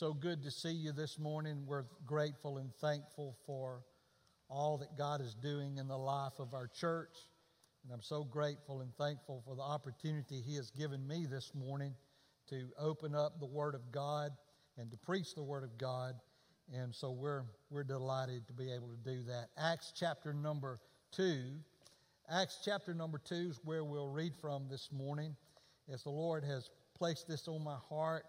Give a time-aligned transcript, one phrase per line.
[0.00, 1.62] so good to see you this morning.
[1.66, 3.82] We're grateful and thankful for
[4.48, 7.14] all that God is doing in the life of our church.
[7.84, 11.94] And I'm so grateful and thankful for the opportunity He has given me this morning
[12.48, 14.30] to open up the Word of God
[14.78, 16.14] and to preach the Word of God.
[16.72, 19.48] And so we're, we're delighted to be able to do that.
[19.58, 20.80] Acts chapter number
[21.12, 21.42] two.
[22.30, 25.36] Acts chapter number two is where we'll read from this morning
[25.92, 28.24] as the Lord has placed this on my heart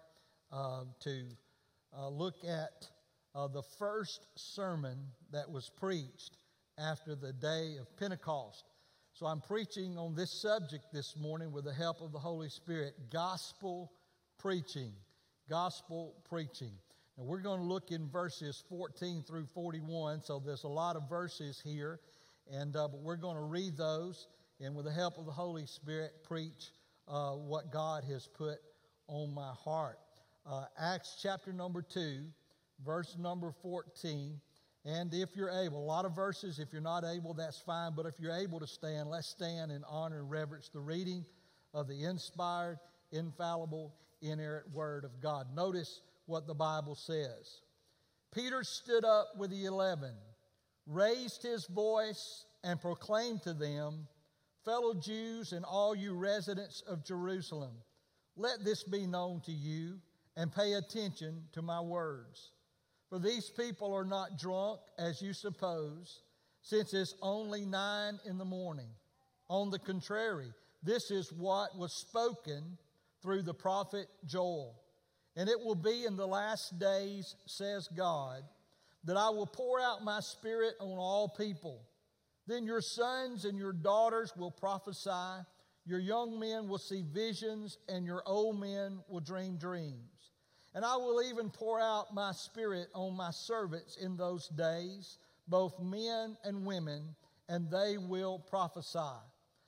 [0.52, 1.24] uh, to
[1.96, 2.88] uh, look at
[3.34, 4.98] uh, the first sermon
[5.32, 6.36] that was preached
[6.78, 8.64] after the day of Pentecost.
[9.14, 12.94] So I'm preaching on this subject this morning with the help of the Holy Spirit
[13.10, 13.92] gospel
[14.38, 14.92] preaching.
[15.50, 16.72] Gospel preaching.
[17.18, 20.22] And we're going to look in verses 14 through 41.
[20.22, 22.00] So there's a lot of verses here,
[22.50, 24.28] and uh, but we're going to read those
[24.60, 26.70] and with the help of the Holy Spirit preach
[27.08, 28.58] uh, what God has put
[29.08, 29.98] on my heart
[30.46, 32.24] uh, Acts chapter number 2,
[32.84, 34.40] verse number 14.
[34.84, 37.92] And if you're able, a lot of verses, if you're not able, that's fine.
[37.96, 41.24] But if you're able to stand, let's stand in honor and reverence the reading
[41.72, 42.78] of the inspired,
[43.12, 45.46] infallible, inerrant Word of God.
[45.54, 47.60] Notice what the Bible says.
[48.34, 50.14] Peter stood up with the eleven,
[50.86, 54.08] raised his voice, and proclaimed to them,
[54.64, 57.72] Fellow Jews and all you residents of Jerusalem,
[58.36, 59.98] let this be known to you
[60.36, 62.52] and pay attention to my words.
[63.08, 66.22] For these people are not drunk, as you suppose,
[66.62, 68.88] since it's only nine in the morning.
[69.48, 72.78] On the contrary, this is what was spoken
[73.22, 74.80] through the prophet Joel.
[75.36, 78.42] And it will be in the last days, says God,
[79.04, 81.82] that I will pour out my spirit on all people.
[82.46, 85.44] Then your sons and your daughters will prophesy,
[85.84, 90.11] your young men will see visions, and your old men will dream dreams.
[90.74, 95.78] And I will even pour out my spirit on my servants in those days, both
[95.80, 97.14] men and women,
[97.48, 98.98] and they will prophesy.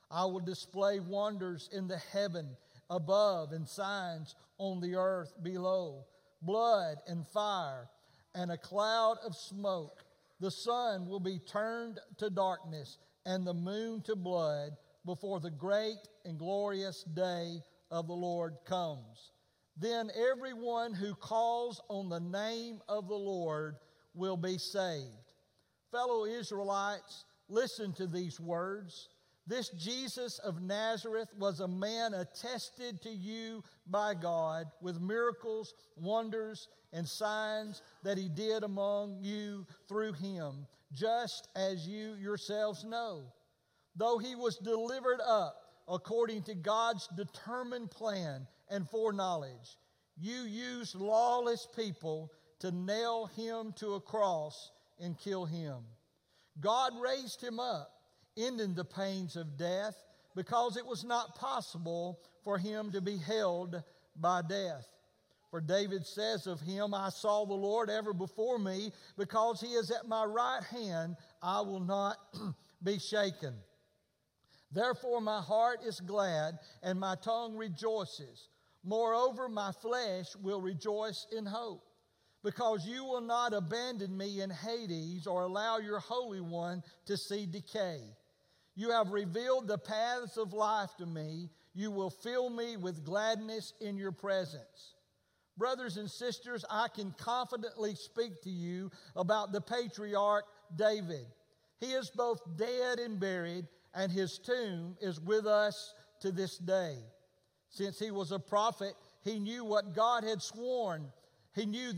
[0.09, 2.57] I will display wonders in the heaven
[2.89, 6.05] above and signs on the earth below
[6.41, 7.89] blood and fire
[8.33, 10.03] and a cloud of smoke.
[10.39, 14.71] The sun will be turned to darkness and the moon to blood
[15.05, 19.31] before the great and glorious day of the Lord comes.
[19.77, 23.75] Then everyone who calls on the name of the Lord
[24.13, 25.33] will be saved.
[25.91, 29.09] Fellow Israelites, listen to these words.
[29.47, 36.67] This Jesus of Nazareth was a man attested to you by God with miracles, wonders,
[36.93, 43.25] and signs that he did among you through him, just as you yourselves know.
[43.95, 45.55] Though he was delivered up
[45.87, 49.77] according to God's determined plan and foreknowledge.
[50.17, 55.83] You used lawless people to nail him to a cross and kill him.
[56.61, 57.91] God raised him up,
[58.37, 59.95] ending the pains of death,
[60.35, 63.81] because it was not possible for him to be held
[64.15, 64.85] by death.
[65.51, 69.91] For David says of him, I saw the Lord ever before me, because he is
[69.91, 72.17] at my right hand, I will not
[72.83, 73.53] be shaken.
[74.71, 78.49] Therefore, my heart is glad and my tongue rejoices.
[78.85, 81.83] Moreover, my flesh will rejoice in hope,
[82.43, 87.47] because you will not abandon me in Hades or allow your Holy One to see
[87.47, 87.99] decay.
[88.75, 91.49] You have revealed the paths of life to me.
[91.73, 94.93] You will fill me with gladness in your presence.
[95.57, 101.25] Brothers and sisters, I can confidently speak to you about the patriarch David.
[101.79, 106.97] He is both dead and buried, and his tomb is with us to this day.
[107.69, 108.93] Since he was a prophet,
[109.23, 111.11] he knew what God had sworn.
[111.53, 111.93] He knew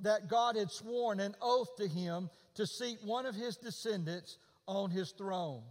[0.00, 4.90] that God had sworn an oath to him to seat one of his descendants on
[4.90, 5.62] his throne.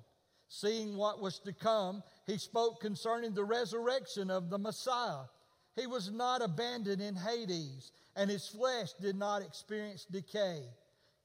[0.50, 5.26] Seeing what was to come, he spoke concerning the resurrection of the Messiah.
[5.76, 10.64] He was not abandoned in Hades, and his flesh did not experience decay.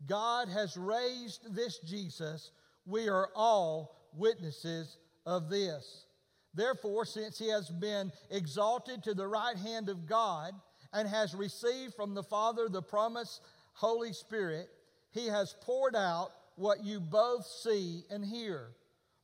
[0.06, 2.50] God has raised this Jesus.
[2.84, 6.06] We are all witnesses of this.
[6.54, 10.52] Therefore, since he has been exalted to the right hand of God
[10.92, 13.40] and has received from the Father the promised
[13.72, 14.68] Holy Spirit,
[15.10, 18.68] he has poured out what you both see and hear.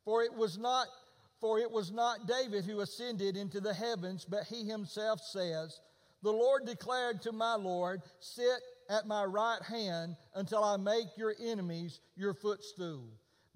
[0.04, 0.86] For it was not
[1.40, 5.80] for it was not David who ascended into the heavens, but he himself says,
[6.22, 8.60] The Lord declared to my Lord, Sit
[8.90, 13.08] at my right hand until I make your enemies your footstool.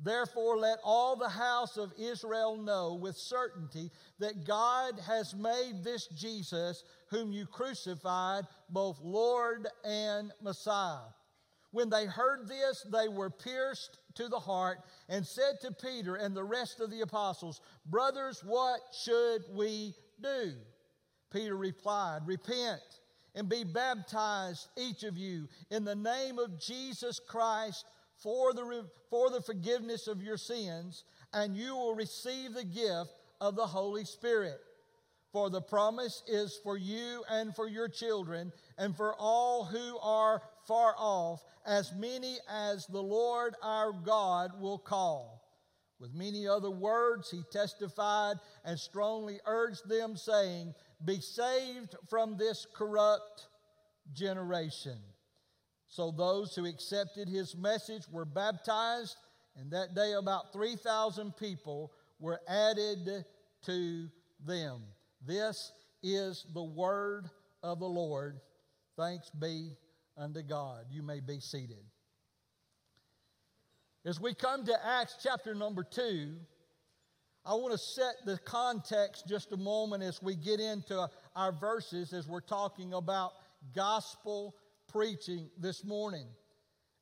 [0.04, 6.08] Therefore, let all the house of Israel know with certainty that God has made this
[6.08, 11.12] Jesus, whom you crucified, both Lord and Messiah.
[11.70, 14.78] When they heard this, they were pierced to the heart
[15.08, 20.52] and said to Peter and the rest of the apostles, Brothers, what should we do?
[21.32, 22.82] Peter replied, Repent
[23.34, 27.86] and be baptized, each of you, in the name of Jesus Christ
[28.22, 33.10] for the, for the forgiveness of your sins, and you will receive the gift
[33.40, 34.58] of the Holy Spirit.
[35.32, 40.42] For the promise is for you and for your children, and for all who are
[40.68, 45.42] far off, as many as the Lord our God will call.
[45.98, 50.74] With many other words, he testified and strongly urged them, saying,
[51.04, 53.46] Be saved from this corrupt
[54.12, 54.98] generation.
[55.92, 59.14] So those who accepted his message were baptized,
[59.56, 63.26] and that day about 3,000 people were added
[63.66, 64.08] to
[64.42, 64.80] them.
[65.26, 65.70] This
[66.02, 67.28] is the word
[67.62, 68.40] of the Lord.
[68.96, 69.72] Thanks be
[70.16, 70.86] unto God.
[70.90, 71.84] You may be seated.
[74.06, 76.36] As we come to Acts chapter number two,
[77.44, 81.06] I want to set the context just a moment as we get into
[81.36, 83.32] our verses as we're talking about
[83.74, 84.54] gospel
[84.92, 86.26] preaching this morning.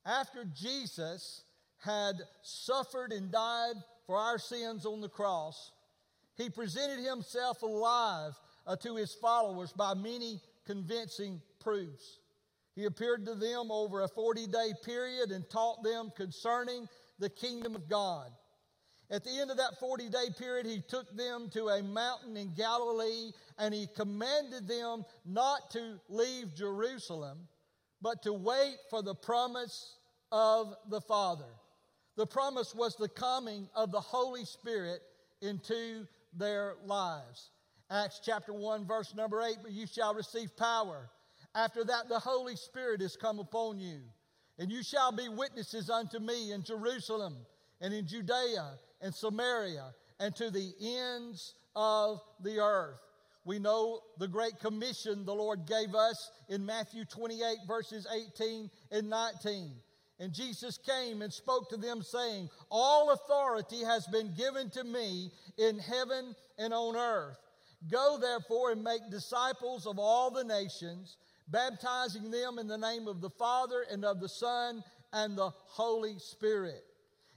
[0.07, 1.45] After Jesus
[1.79, 3.75] had suffered and died
[4.07, 5.73] for our sins on the cross,
[6.37, 8.33] he presented himself alive
[8.67, 12.19] uh, to his followers by many convincing proofs.
[12.77, 16.89] He appeared to them over a 40 day period and taught them concerning
[17.19, 18.31] the kingdom of God.
[19.11, 22.55] At the end of that 40 day period, he took them to a mountain in
[22.55, 27.49] Galilee and he commanded them not to leave Jerusalem,
[28.03, 29.97] but to wait for the promise
[30.33, 31.53] of the Father.
[32.17, 35.01] The promise was the coming of the Holy Spirit
[35.41, 36.07] into
[36.37, 37.51] their lives.
[37.91, 41.11] Acts chapter 1, verse number 8, but you shall receive power.
[41.55, 44.01] After that, the Holy Spirit is come upon you,
[44.59, 47.37] and you shall be witnesses unto me in Jerusalem
[47.81, 53.01] and in Judea and Samaria and to the ends of the earth.
[53.51, 58.07] We know the great commission the Lord gave us in Matthew 28, verses
[58.39, 59.73] 18 and 19.
[60.21, 65.33] And Jesus came and spoke to them, saying, All authority has been given to me
[65.59, 67.41] in heaven and on earth.
[67.91, 71.17] Go therefore and make disciples of all the nations,
[71.49, 76.21] baptizing them in the name of the Father and of the Son and the Holy
[76.21, 76.85] Spirit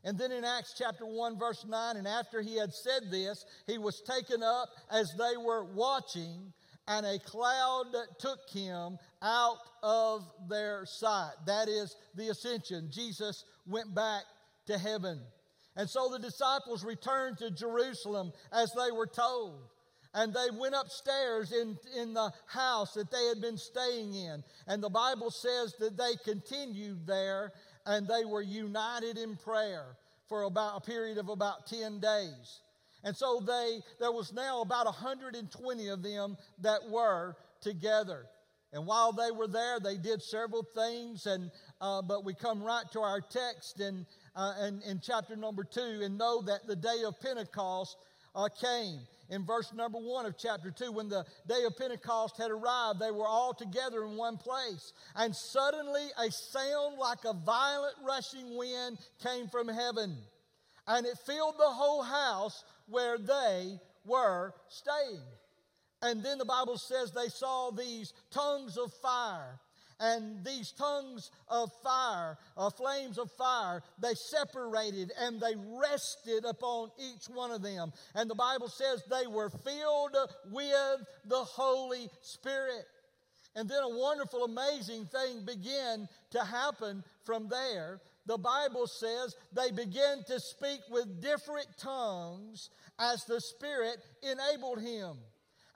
[0.04, 3.78] and then in Acts chapter 1, verse 9, and after he had said this, he
[3.78, 6.52] was taken up as they were watching,
[6.88, 7.86] and a cloud
[8.20, 11.32] took him out of their sight.
[11.46, 12.90] That is the ascension.
[12.92, 14.24] Jesus went back
[14.68, 15.22] to heaven.
[15.78, 19.62] And so the disciples returned to Jerusalem as they were told.
[20.14, 24.44] And they went upstairs in, in the house that they had been staying in.
[24.68, 27.52] And the Bible says that they continued there
[27.86, 29.86] and they were united in prayer
[30.30, 32.62] for about a period of about 10 days.
[33.04, 38.26] And so they there was now about 120 of them that were together.
[38.72, 41.28] And while they were there, they did several things.
[41.28, 44.54] And uh, but we come right to our text in, uh,
[44.88, 47.98] in, chapter number two and know that the day of Pentecost
[48.36, 49.00] uh, came
[49.30, 53.12] in verse number one of chapter two, when the day of Pentecost had arrived, they
[53.12, 54.94] were all together in one place.
[55.16, 60.18] And suddenly a sound like a violent rushing wind came from heaven,
[60.88, 65.22] and it filled the whole house where they were staying.
[66.02, 69.58] And then the Bible says they saw these tongues of fire
[70.00, 76.92] and these tongues of fire, uh, flames of fire, they separated and they rested upon
[77.00, 77.94] each one of them.
[78.16, 80.16] And the Bible says they were filled
[80.52, 82.86] with the Holy Spirit.
[83.56, 88.00] And then a wonderful, amazing thing began to happen from there.
[88.26, 95.18] The Bible says they began to speak with different tongues as the Spirit enabled him.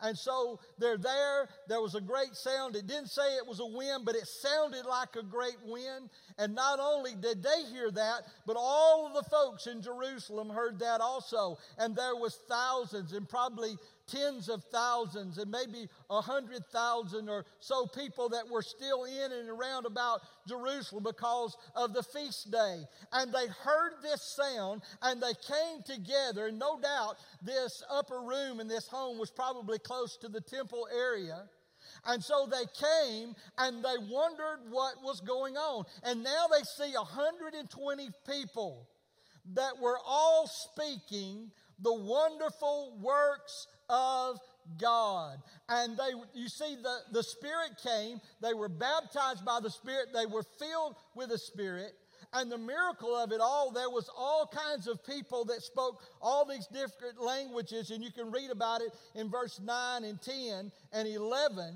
[0.02, 1.50] And so they're there.
[1.68, 2.76] There was a great sound.
[2.76, 6.10] It didn't say it was a wind, but it sounded like a great wind.
[6.38, 10.80] And not only did they hear that, but all of the folks in Jerusalem heard
[10.80, 11.58] that also.
[11.80, 13.76] And there was thousands and probably
[14.08, 19.32] tens of thousands and maybe a hundred thousand or so people that were still in
[19.32, 22.84] and around about Jerusalem because of the feast day.
[23.12, 26.48] And they heard this sound and they came together.
[26.48, 30.88] And no doubt this upper room in this home was probably close to the temple
[30.96, 31.44] area.
[32.06, 35.86] And so they came and they wondered what was going on.
[36.04, 38.88] And now they see 120 people
[39.54, 44.40] that were all speaking the wonderful works of
[44.80, 45.38] God.
[45.70, 50.26] And they, you see, the, the Spirit came, they were baptized by the Spirit, they
[50.26, 51.94] were filled with the Spirit.
[52.34, 56.46] And the miracle of it all, there was all kinds of people that spoke all
[56.46, 61.08] these different languages, and you can read about it in verse 9 and 10 and
[61.08, 61.76] 11.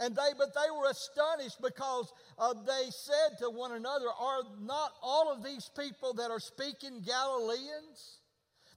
[0.00, 4.92] And they, but they were astonished because uh, they said to one another, Are not
[5.02, 8.17] all of these people that are speaking Galileans?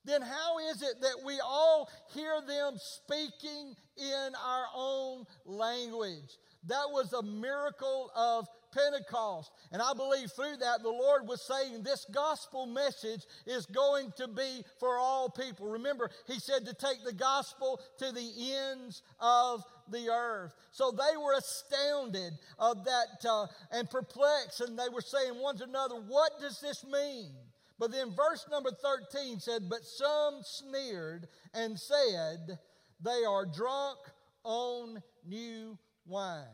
[0.03, 6.37] Then how is it that we all hear them speaking in our own language?
[6.67, 9.51] That was a miracle of Pentecost.
[9.71, 14.27] And I believe through that, the Lord was saying this gospel message is going to
[14.27, 15.67] be for all people.
[15.69, 20.53] Remember, He said to take the gospel to the ends of the earth.
[20.71, 25.65] So they were astounded of that uh, and perplexed, and they were saying one to
[25.65, 27.33] another, What does this mean?
[27.81, 32.59] But then verse number 13 said, But some sneered and said,
[33.03, 33.97] They are drunk
[34.43, 36.45] on new wine.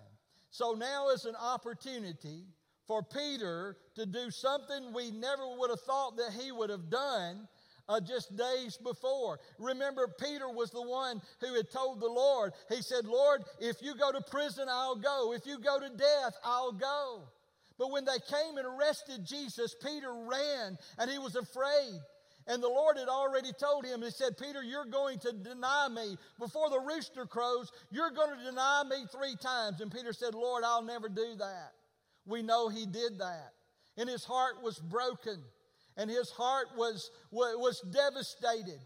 [0.51, 2.45] So now is an opportunity
[2.87, 7.49] for Peter to do something we never would have thought that he would have done
[7.89, 9.41] uh, just days before.
[9.59, 13.95] Remember, Peter was the one who had told the Lord, He said, Lord, if you
[13.95, 15.33] go to prison, I'll go.
[15.33, 17.23] If you go to death, I'll go.
[17.77, 21.99] But when they came and arrested Jesus, Peter ran and he was afraid.
[22.47, 26.17] And the Lord had already told him, He said, Peter, you're going to deny me.
[26.39, 29.81] Before the rooster crows, you're going to deny me three times.
[29.81, 31.73] And Peter said, Lord, I'll never do that.
[32.25, 33.51] We know he did that.
[33.97, 35.43] And his heart was broken,
[35.97, 38.79] and his heart was, was devastated.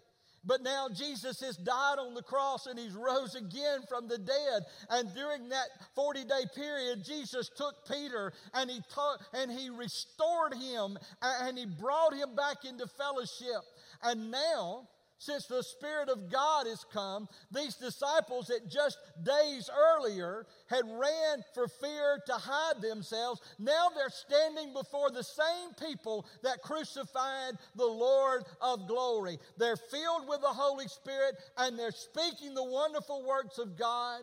[0.44, 4.64] But now Jesus has died on the cross and he's rose again from the dead.
[4.90, 10.56] And during that 40 day period, Jesus took Peter and he taught and he restored
[10.56, 13.62] him and he brought him back into fellowship.
[14.04, 14.88] And now
[15.22, 21.44] since the Spirit of God has come, these disciples that just days earlier had ran
[21.54, 27.86] for fear to hide themselves, now they're standing before the same people that crucified the
[27.86, 29.38] Lord of glory.
[29.58, 34.22] They're filled with the Holy Spirit and they're speaking the wonderful works of God.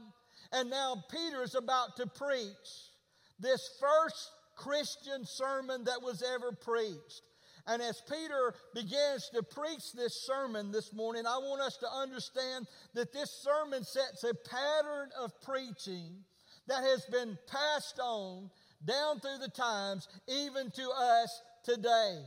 [0.50, 2.90] And now Peter is about to preach
[3.38, 7.22] this first Christian sermon that was ever preached.
[7.68, 12.66] And as Peter begins to preach this sermon this morning, I want us to understand
[12.94, 16.24] that this sermon sets a pattern of preaching
[16.66, 18.50] that has been passed on
[18.86, 22.22] down through the times, even to us today.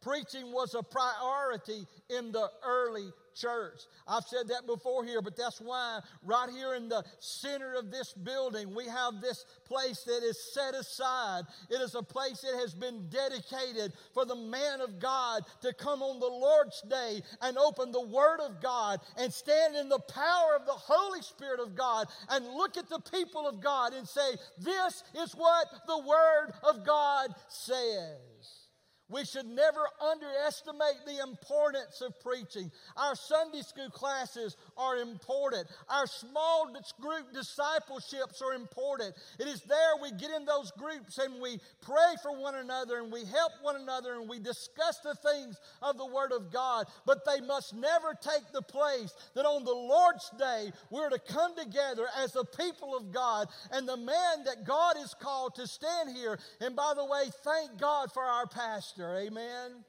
[0.00, 3.82] Preaching was a priority in the early church.
[4.08, 8.12] I've said that before here, but that's why right here in the center of this
[8.12, 11.44] building, we have this place that is set aside.
[11.70, 16.02] It is a place that has been dedicated for the man of God to come
[16.02, 20.56] on the Lord's day and open the Word of God and stand in the power
[20.58, 24.36] of the Holy Spirit of God and look at the people of God and say,
[24.58, 28.65] This is what the Word of God says.
[29.08, 32.72] We should never underestimate the importance of preaching.
[32.96, 35.68] Our Sunday school classes are important.
[35.88, 39.14] Our small group discipleships are important.
[39.38, 43.12] It is there we get in those groups and we pray for one another and
[43.12, 46.86] we help one another and we discuss the things of the Word of God.
[47.06, 51.54] But they must never take the place that on the Lord's day we're to come
[51.56, 56.16] together as the people of God and the man that God is called to stand
[56.16, 56.40] here.
[56.60, 59.16] And by the way, thank God for our pastor pastor.
[59.16, 59.84] Amen.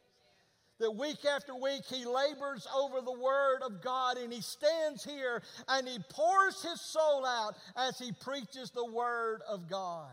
[0.80, 5.42] That week after week he labors over the Word of God and he stands here
[5.68, 10.12] and he pours his soul out as he preaches the Word of God.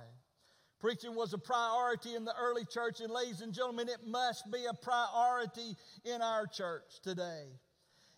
[0.81, 4.67] Preaching was a priority in the early church, and ladies and gentlemen, it must be
[4.67, 7.45] a priority in our church today.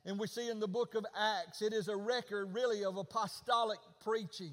[0.04, 3.78] And we see in the book of Acts, it is a record really of apostolic
[4.02, 4.52] preaching.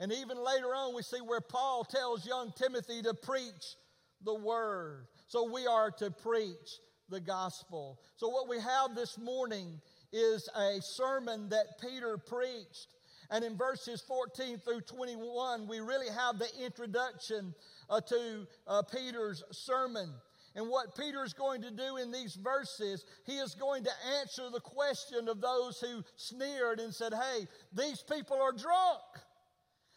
[0.00, 3.76] And even later on, we see where Paul tells young Timothy to preach
[4.24, 5.06] the word.
[5.34, 7.98] So we are to preach the gospel.
[8.14, 9.80] So, what we have this morning
[10.12, 12.94] is a sermon that Peter preached.
[13.32, 17.52] And in verses 14 through 21, we really have the introduction
[17.90, 20.08] uh, to uh, Peter's sermon.
[20.54, 24.50] And what Peter is going to do in these verses, he is going to answer
[24.52, 29.02] the question of those who sneered and said, Hey, these people are drunk.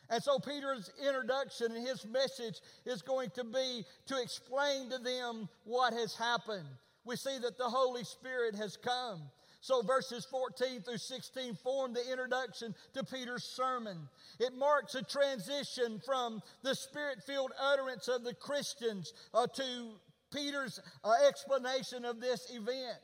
[0.10, 5.50] And so Peter's introduction and his message is going to be to explain to them
[5.66, 6.68] what has happened.
[7.06, 9.22] We see that the Holy Spirit has come.
[9.62, 13.98] So verses 14 through 16 form the introduction to Peter's sermon.
[14.40, 19.90] It marks a transition from the spirit filled utterance of the Christians uh, to
[20.34, 23.00] Peter's uh, explanation of this event.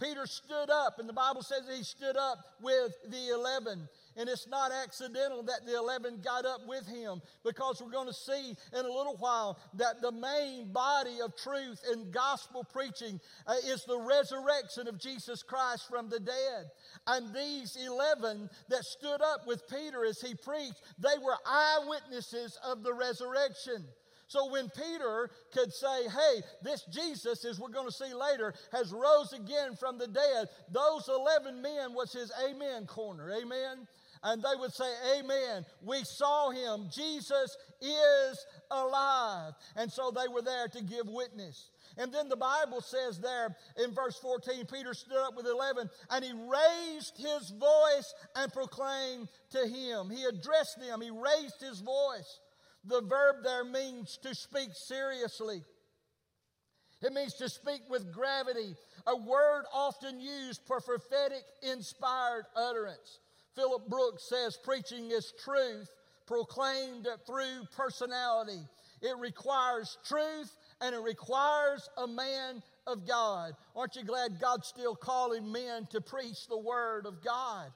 [0.00, 3.88] Peter stood up, and the Bible says he stood up with the 11.
[4.18, 8.12] And it's not accidental that the 11 got up with him because we're going to
[8.12, 13.54] see in a little while that the main body of truth in gospel preaching uh,
[13.64, 16.66] is the resurrection of Jesus Christ from the dead.
[17.06, 22.82] And these 11 that stood up with Peter as he preached, they were eyewitnesses of
[22.82, 23.84] the resurrection.
[24.26, 28.92] So when Peter could say, hey, this Jesus, as we're going to see later, has
[28.92, 33.30] rose again from the dead, those 11 men was his amen corner.
[33.30, 33.86] Amen
[34.22, 35.64] and they would say, Amen.
[35.82, 36.88] We saw him.
[36.92, 39.52] Jesus is alive.
[39.76, 41.70] And so they were there to give witness.
[41.96, 46.24] And then the Bible says there in verse 14, Peter stood up with 11 and
[46.24, 50.10] he raised his voice and proclaimed to him.
[50.10, 52.40] He addressed them, he raised his voice.
[52.84, 55.62] The verb there means to speak seriously.
[57.02, 58.74] It means to speak with gravity,
[59.06, 63.20] a word often used for prophetic inspired utterance.
[63.54, 65.88] Philip Brooks says preaching is truth
[66.26, 68.60] proclaimed through personality.
[69.00, 73.52] It requires truth and it requires a man of God.
[73.74, 77.70] Aren't you glad God's still calling men to preach the word of God?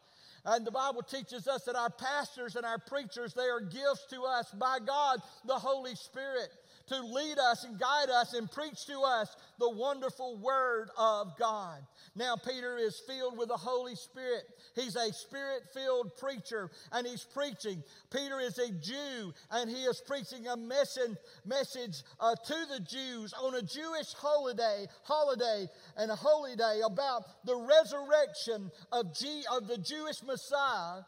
[0.45, 4.23] And the Bible teaches us that our pastors and our preachers, they are gifts to
[4.23, 6.49] us by God, the Holy Spirit
[6.89, 11.81] to lead us and guide us and preach to us the wonderful Word of God.
[12.15, 14.43] Now, Peter is filled with the Holy Spirit.
[14.75, 17.83] He's a spirit filled preacher and he's preaching.
[18.11, 23.33] Peter is a Jew and he is preaching a message, message uh, to the Jews
[23.41, 29.69] on a Jewish holiday, holiday and a holy day about the resurrection of, G, of
[29.69, 31.03] the Jewish Messiah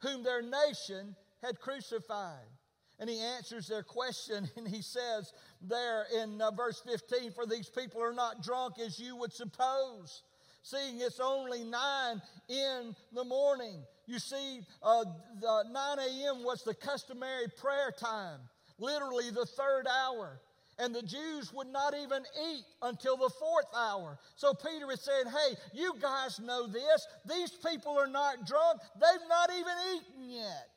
[0.00, 2.46] whom their nation had crucified
[3.00, 7.68] and he answers their question and he says there in uh, verse 15 for these
[7.68, 10.22] people are not drunk as you would suppose
[10.62, 15.04] seeing it's only 9 in the morning you see uh,
[15.42, 18.40] 9 a.m was the customary prayer time
[18.78, 20.40] literally the third hour
[20.78, 24.16] and the Jews would not even eat until the fourth hour.
[24.36, 27.06] So Peter is saying, Hey, you guys know this.
[27.28, 28.80] These people are not drunk.
[28.94, 30.68] They've not even eaten yet.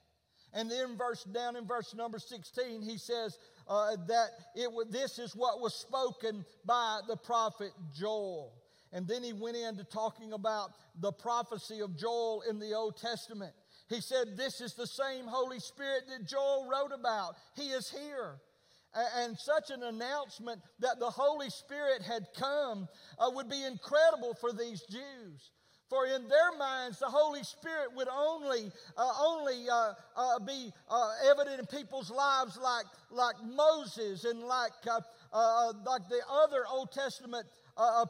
[0.54, 3.38] And then verse down in verse number 16, he says
[3.68, 8.54] uh, that it this is what was spoken by the prophet Joel.
[8.94, 13.54] And then he went into talking about the prophecy of Joel in the Old Testament.
[13.88, 17.36] He said, This is the same Holy Spirit that Joel wrote about.
[17.56, 18.42] He is here.
[18.94, 24.52] And such an announcement that the Holy Spirit had come uh, would be incredible for
[24.52, 25.52] these Jews.
[25.92, 31.12] For in their minds, the Holy Spirit would only, uh, only uh, uh, be uh,
[31.30, 35.02] evident in people's lives like, like Moses and like, uh,
[35.34, 37.46] uh, like the other Old Testament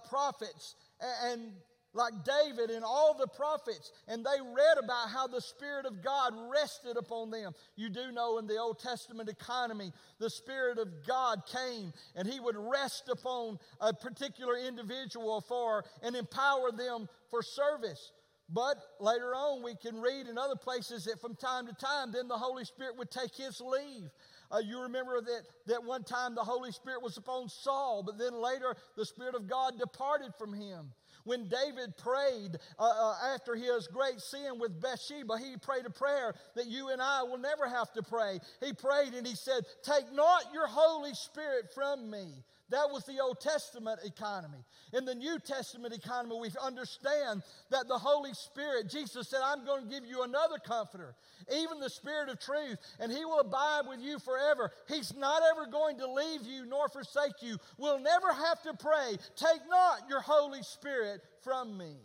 [0.08, 0.76] prophets.
[1.24, 1.54] And
[1.93, 6.34] like David and all the prophets, and they read about how the Spirit of God
[6.51, 7.54] rested upon them.
[7.75, 12.39] You do know in the Old Testament economy, the Spirit of God came and He
[12.39, 18.12] would rest upon a particular individual for and empower them for service.
[18.54, 22.27] But later on, we can read in other places that from time to time, then
[22.27, 24.10] the Holy Spirit would take His leave.
[24.51, 28.34] Uh, you remember that, that one time the Holy Spirit was upon Saul, but then
[28.34, 30.91] later the Spirit of God departed from him.
[31.24, 36.34] When David prayed uh, uh, after his great sin with Bathsheba, he prayed a prayer
[36.56, 38.40] that you and I will never have to pray.
[38.62, 42.44] He prayed and he said, Take not your Holy Spirit from me.
[42.72, 44.64] That was the Old Testament economy.
[44.94, 49.84] In the New Testament economy, we understand that the Holy Spirit, Jesus said, I'm going
[49.84, 51.14] to give you another comforter,
[51.54, 54.72] even the Spirit of truth, and He will abide with you forever.
[54.88, 57.58] He's not ever going to leave you nor forsake you.
[57.78, 61.98] We'll never have to pray, Take not your Holy Spirit from me.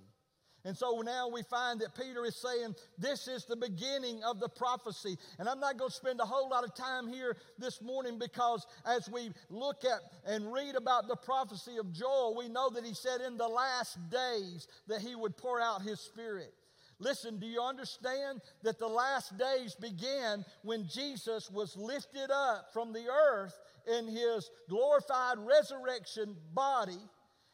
[0.66, 4.48] And so now we find that Peter is saying this is the beginning of the
[4.48, 5.16] prophecy.
[5.38, 8.66] And I'm not going to spend a whole lot of time here this morning because
[8.84, 12.94] as we look at and read about the prophecy of Joel, we know that he
[12.94, 16.52] said in the last days that he would pour out his spirit.
[16.98, 22.92] Listen, do you understand that the last days began when Jesus was lifted up from
[22.92, 26.98] the earth in his glorified resurrection body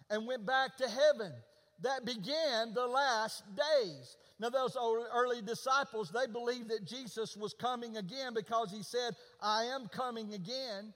[0.09, 1.33] and went back to heaven?
[1.82, 4.16] That began the last days.
[4.40, 4.76] Now, those
[5.14, 10.34] early disciples, they believed that Jesus was coming again because he said, I am coming
[10.34, 10.92] again.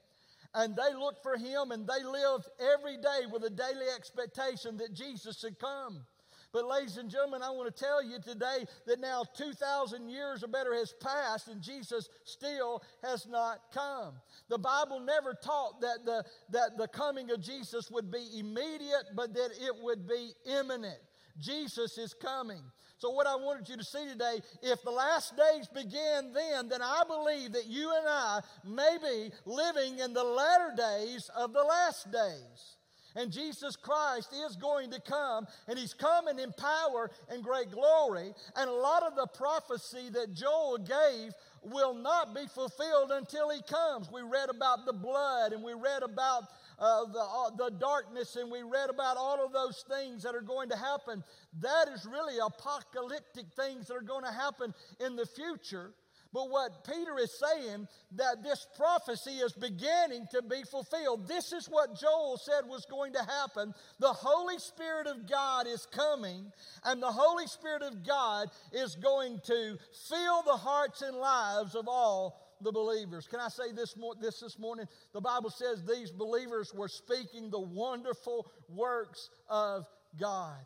[0.53, 4.93] And they looked for him and they lived every day with a daily expectation that
[4.93, 6.05] Jesus had come.
[6.53, 10.47] But, ladies and gentlemen, I want to tell you today that now 2,000 years or
[10.47, 14.13] better has passed and Jesus still has not come.
[14.49, 19.33] The Bible never taught that the, that the coming of Jesus would be immediate, but
[19.33, 20.99] that it would be imminent.
[21.39, 22.61] Jesus is coming.
[22.97, 26.81] So, what I wanted you to see today, if the last days began then, then
[26.81, 31.61] I believe that you and I may be living in the latter days of the
[31.61, 32.76] last days.
[33.17, 38.31] And Jesus Christ is going to come, and He's coming in power and great glory.
[38.55, 43.61] And a lot of the prophecy that Joel gave will not be fulfilled until He
[43.63, 44.11] comes.
[44.11, 46.43] We read about the blood, and we read about
[46.77, 50.41] uh, the, uh, the darkness, and we read about all of those things that are
[50.41, 51.23] going to happen.
[51.61, 55.91] That is really apocalyptic things that are going to happen in the future.
[56.33, 61.27] But what Peter is saying, that this prophecy is beginning to be fulfilled.
[61.27, 63.73] This is what Joel said was going to happen.
[63.99, 66.51] The Holy Spirit of God is coming,
[66.83, 69.77] and the Holy Spirit of God is going to
[70.09, 73.27] fill the hearts and lives of all the believers.
[73.27, 74.85] Can I say this, this this morning?
[75.13, 79.85] The Bible says these believers were speaking the wonderful works of
[80.19, 80.57] God.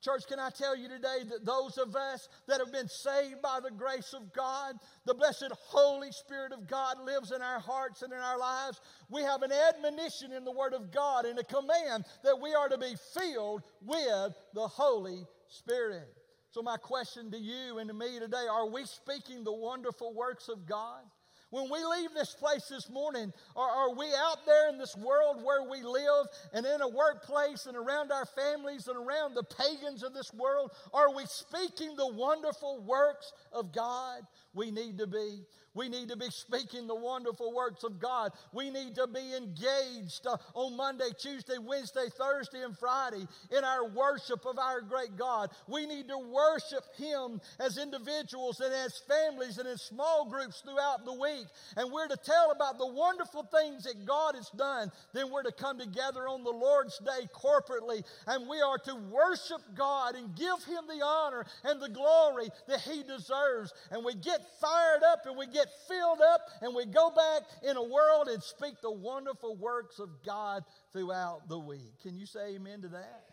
[0.00, 3.58] Church, can I tell you today that those of us that have been saved by
[3.60, 8.12] the grace of God, the blessed Holy Spirit of God lives in our hearts and
[8.12, 8.80] in our lives.
[9.10, 12.68] We have an admonition in the Word of God and a command that we are
[12.68, 16.08] to be filled with the Holy Spirit.
[16.50, 20.48] So, my question to you and to me today are we speaking the wonderful works
[20.48, 21.02] of God?
[21.50, 25.42] When we leave this place this morning, are, are, we out there in this world
[25.42, 30.02] where we live and in a workplace and around our families and around the pagans
[30.02, 30.72] of this world?
[30.92, 34.20] Are we speaking the wonderful works of God?
[34.58, 35.44] We need to be.
[35.74, 38.32] We need to be speaking the wonderful works of God.
[38.52, 43.86] We need to be engaged uh, on Monday, Tuesday, Wednesday, Thursday, and Friday in our
[43.86, 45.50] worship of our great God.
[45.68, 51.04] We need to worship Him as individuals and as families and in small groups throughout
[51.04, 51.46] the week.
[51.76, 54.90] And we're to tell about the wonderful things that God has done.
[55.12, 59.62] Then we're to come together on the Lord's Day corporately and we are to worship
[59.76, 63.72] God and give Him the honor and the glory that He deserves.
[63.92, 67.76] And we get fired up and we get filled up and we go back in
[67.76, 72.00] a world and speak the wonderful works of God throughout the week.
[72.02, 73.24] Can you say amen to that?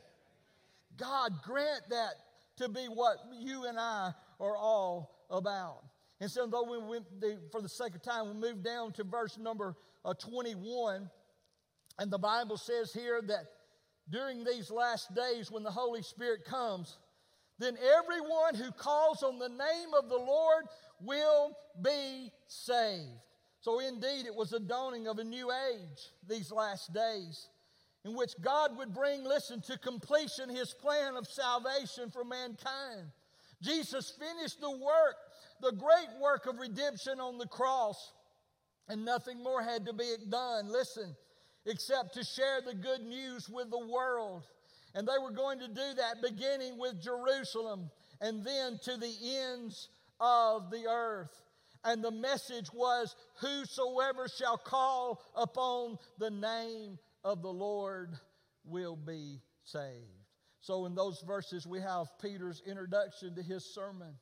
[0.97, 2.13] God grant that
[2.57, 5.83] to be what you and I are all about.
[6.21, 7.05] And so, though we went,
[7.51, 9.75] for the sake of time, we move down to verse number
[10.05, 11.09] uh, 21.
[11.99, 13.45] And the Bible says here that
[14.09, 16.97] during these last days, when the Holy Spirit comes,
[17.57, 20.65] then everyone who calls on the name of the Lord
[21.01, 23.19] will be saved.
[23.61, 27.47] So, indeed, it was the dawning of a new age these last days
[28.05, 33.09] in which God would bring, listen, to completion his plan of salvation for mankind.
[33.63, 35.15] Jesus finished the work,
[35.61, 38.13] the great work of redemption on the cross,
[38.87, 41.15] and nothing more had to be done, listen,
[41.65, 44.43] except to share the good news with the world.
[44.93, 47.89] And they were going to do that beginning with Jerusalem
[48.21, 51.31] and then to the ends of the earth.
[51.83, 58.09] And the message was, Whosoever shall call upon the name of the Lord
[58.63, 60.25] will be saved.
[60.61, 64.15] So, in those verses, we have Peter's introduction to his sermon.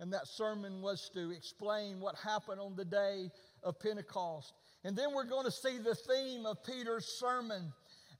[0.00, 3.30] And that sermon was to explain what happened on the day
[3.64, 4.52] of Pentecost.
[4.84, 7.72] And then we're going to see the theme of Peter's sermon.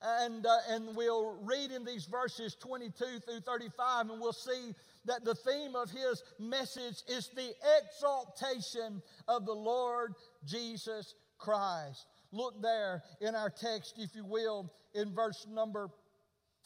[0.03, 4.75] And, uh, and we'll read in these verses 22 through 35, and we'll see
[5.09, 10.15] that the theme of his message is the exaltation of the Lord
[10.47, 12.07] Jesus Christ.
[12.31, 15.91] Look there in our text, if you will, in verse number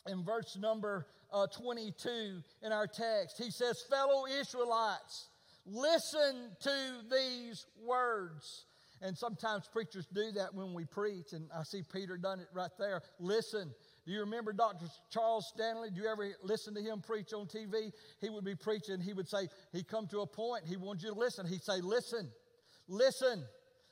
[0.08, 3.38] in verse number uh, 22 in our text.
[3.38, 5.28] He says, Fellow Israelites,
[5.64, 8.66] listen to these words.
[9.00, 12.70] And sometimes preachers do that when we preach, and I see Peter done it right
[12.78, 13.02] there.
[13.18, 13.72] Listen
[14.04, 14.86] do you remember Dr.
[15.10, 15.90] Charles Stanley?
[15.90, 17.92] Do you ever listen to him preach on TV?
[18.20, 19.00] He would be preaching.
[19.00, 21.46] He would say, he'd come to a point, he wanted you to listen.
[21.46, 22.28] He'd say, Listen,
[22.88, 23.44] listen,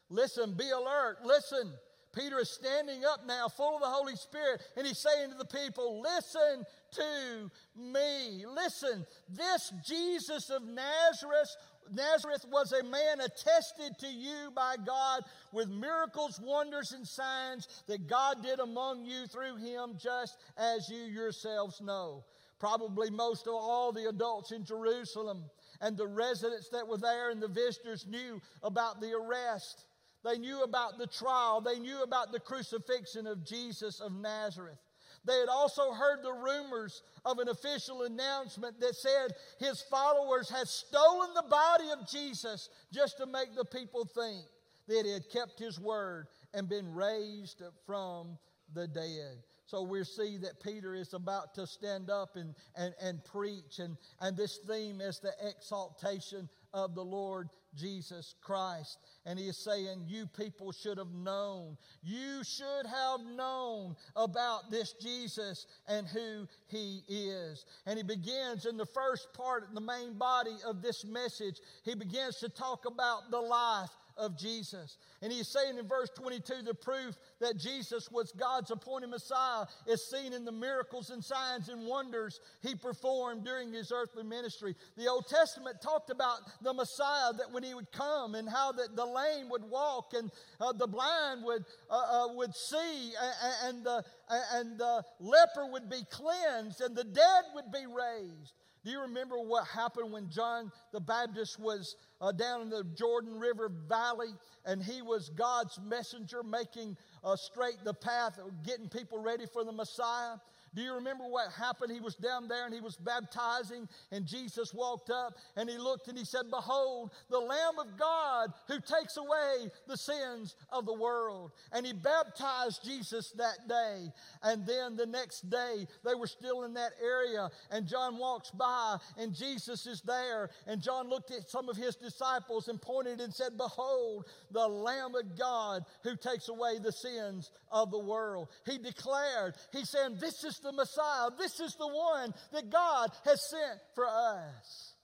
[0.08, 1.72] listen, be alert, listen.
[2.12, 5.44] Peter is standing up now, full of the Holy Spirit, and he's saying to the
[5.44, 8.44] people, Listen to me.
[8.46, 11.54] Listen, this Jesus of Nazareth
[11.92, 15.22] Nazareth was a man attested to you by God
[15.52, 21.02] with miracles, wonders, and signs that God did among you through him, just as you
[21.02, 22.24] yourselves know.
[22.58, 25.44] Probably most of all the adults in Jerusalem
[25.80, 29.86] and the residents that were there and the visitors knew about the arrest.
[30.22, 31.62] They knew about the trial.
[31.62, 34.78] They knew about the crucifixion of Jesus of Nazareth.
[35.24, 40.66] They had also heard the rumors of an official announcement that said his followers had
[40.66, 44.46] stolen the body of Jesus just to make the people think
[44.88, 48.38] that he had kept his word and been raised from
[48.74, 49.42] the dead.
[49.66, 53.96] So we see that Peter is about to stand up and, and, and preach, and,
[54.20, 58.98] and this theme is the exaltation of the Lord Jesus Christ.
[59.26, 61.76] And he is saying, You people should have known.
[62.02, 67.64] You should have known about this Jesus and who he is.
[67.86, 72.36] And he begins in the first part, the main body of this message, he begins
[72.36, 74.98] to talk about the life of Jesus.
[75.22, 80.08] And he's saying in verse 22 the proof that Jesus was God's appointed Messiah is
[80.10, 84.74] seen in the miracles and signs and wonders he performed during his earthly ministry.
[84.96, 88.94] The Old Testament talked about the Messiah that when he would come and how that
[88.94, 90.30] the lame would walk and
[90.60, 94.04] uh, the blind would, uh, uh, would see and, and, the,
[94.52, 98.59] and the leper would be cleansed and the dead would be raised.
[98.84, 103.38] Do you remember what happened when John the Baptist was uh, down in the Jordan
[103.38, 104.30] River Valley
[104.64, 109.72] and he was God's messenger making uh, straight the path, getting people ready for the
[109.72, 110.36] Messiah?
[110.74, 111.92] Do you remember what happened?
[111.92, 116.06] He was down there and he was baptizing, and Jesus walked up and he looked
[116.06, 120.94] and he said, Behold, the Lamb of God who takes away the sins of the
[120.94, 121.50] world.
[121.72, 124.12] And he baptized Jesus that day.
[124.42, 128.98] And then the next day, they were still in that area, and John walks by,
[129.18, 130.50] and Jesus is there.
[130.68, 135.14] And John looked at some of his disciples and pointed and said, Behold, the Lamb
[135.14, 138.48] of God who takes away the sins of the world.
[138.66, 141.30] He declared, He said, This is the Messiah.
[141.38, 144.94] This is the one that God has sent for us.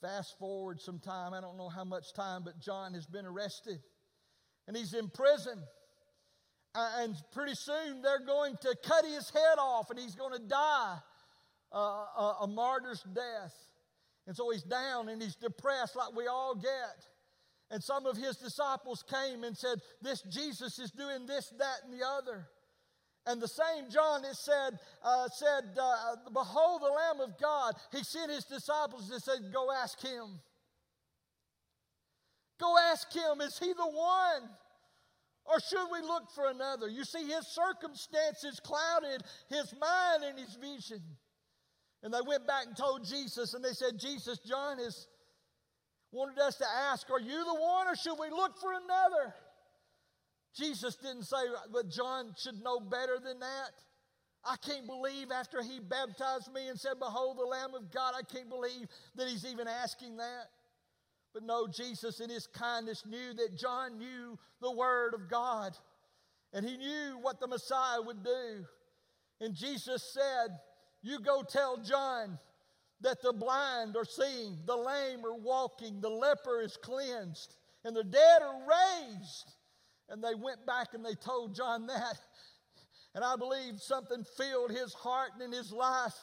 [0.00, 3.78] Fast forward some time, I don't know how much time, but John has been arrested
[4.66, 5.62] and he's in prison.
[6.74, 10.98] and pretty soon they're going to cut his head off and he's going to die
[11.72, 13.54] uh, a, a martyr's death.
[14.26, 17.06] And so he's down and he's depressed like we all get.
[17.70, 21.92] And some of his disciples came and said, This Jesus is doing this, that, and
[21.92, 22.48] the other.
[23.30, 27.74] And the same John it said, uh, said uh, Behold the Lamb of God.
[27.92, 30.40] He sent his disciples and said, Go ask him.
[32.58, 34.50] Go ask him, is he the one?
[35.46, 36.88] Or should we look for another?
[36.88, 41.00] You see, his circumstances clouded his mind and his vision.
[42.02, 45.06] And they went back and told Jesus, and they said, Jesus, John has
[46.12, 49.34] wanted us to ask, Are you the one, or should we look for another?
[50.54, 51.36] Jesus didn't say
[51.72, 53.70] but John should know better than that.
[54.44, 58.22] I can't believe after he baptized me and said, Behold the Lamb of God, I
[58.22, 60.46] can't believe that he's even asking that.
[61.34, 65.76] But no, Jesus in his kindness knew that John knew the Word of God
[66.52, 68.64] and he knew what the Messiah would do.
[69.40, 70.58] And Jesus said,
[71.02, 72.38] You go tell John
[73.00, 78.04] that the blind are seeing, the lame are walking, the leper is cleansed, and the
[78.04, 79.54] dead are raised.
[80.10, 82.18] And they went back and they told John that.
[83.14, 86.14] And I believe something filled his heart and in his life.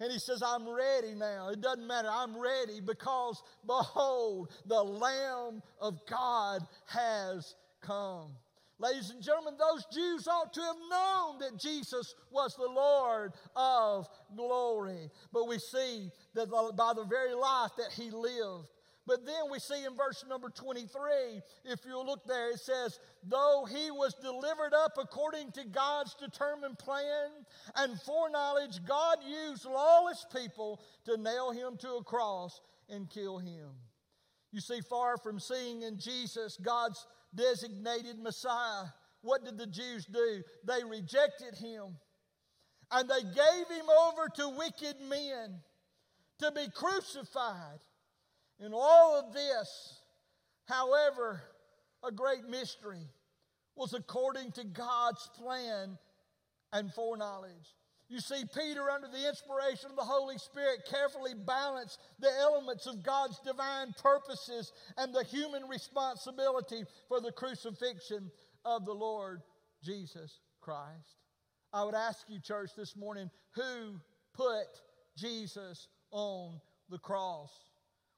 [0.00, 1.48] And he says, I'm ready now.
[1.48, 2.08] It doesn't matter.
[2.10, 8.32] I'm ready because behold, the Lamb of God has come.
[8.78, 14.06] Ladies and gentlemen, those Jews ought to have known that Jesus was the Lord of
[14.36, 15.08] glory.
[15.32, 18.68] But we see that by the very life that he lived,
[19.06, 23.64] but then we see in verse number 23, if you look there, it says, Though
[23.70, 27.30] he was delivered up according to God's determined plan
[27.76, 33.70] and foreknowledge, God used lawless people to nail him to a cross and kill him.
[34.50, 38.86] You see, far from seeing in Jesus God's designated Messiah,
[39.22, 40.42] what did the Jews do?
[40.64, 41.96] They rejected him
[42.90, 45.60] and they gave him over to wicked men
[46.38, 47.80] to be crucified.
[48.58, 50.00] In all of this,
[50.66, 51.42] however,
[52.02, 53.06] a great mystery
[53.74, 55.98] was according to God's plan
[56.72, 57.74] and foreknowledge.
[58.08, 63.02] You see, Peter, under the inspiration of the Holy Spirit, carefully balanced the elements of
[63.02, 68.30] God's divine purposes and the human responsibility for the crucifixion
[68.64, 69.42] of the Lord
[69.82, 71.16] Jesus Christ.
[71.72, 74.00] I would ask you, church, this morning who
[74.34, 74.66] put
[75.16, 77.50] Jesus on the cross?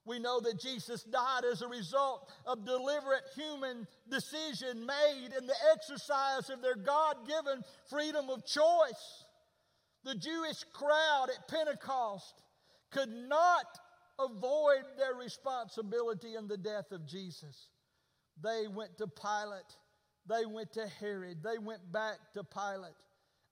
[0.05, 5.55] We know that Jesus died as a result of deliberate human decision made in the
[5.73, 9.25] exercise of their God given freedom of choice.
[10.03, 12.41] The Jewish crowd at Pentecost
[12.91, 13.65] could not
[14.17, 17.69] avoid their responsibility in the death of Jesus.
[18.41, 19.77] They went to Pilate,
[20.27, 22.95] they went to Herod, they went back to Pilate.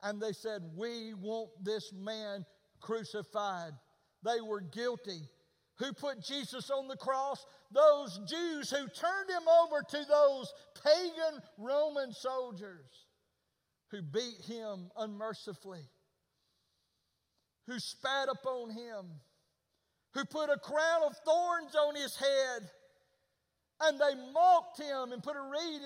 [0.04, 2.46] and they said, We want this man
[2.80, 3.74] crucified.
[4.24, 5.22] They were guilty.
[5.80, 7.46] Who put Jesus on the cross?
[7.72, 13.06] Those Jews who turned him over to those pagan Roman soldiers
[13.92, 15.86] who beat him unmercifully,
[17.68, 19.06] who spat upon him,
[20.14, 22.70] who put a crown of thorns on his head.
[23.80, 25.82] And they mocked him and put a reed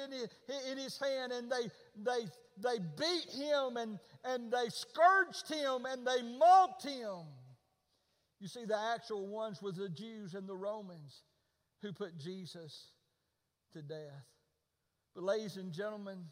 [0.69, 1.67] in his, hand, and they,
[2.01, 2.25] they,
[2.57, 7.25] they beat him and, and they scourged him and they mocked him.
[8.41, 11.21] You see, the actual ones were the Jews and the Romans
[11.83, 12.87] who put Jesus
[13.73, 14.25] to death.
[15.13, 16.25] But, ladies and gentlemen,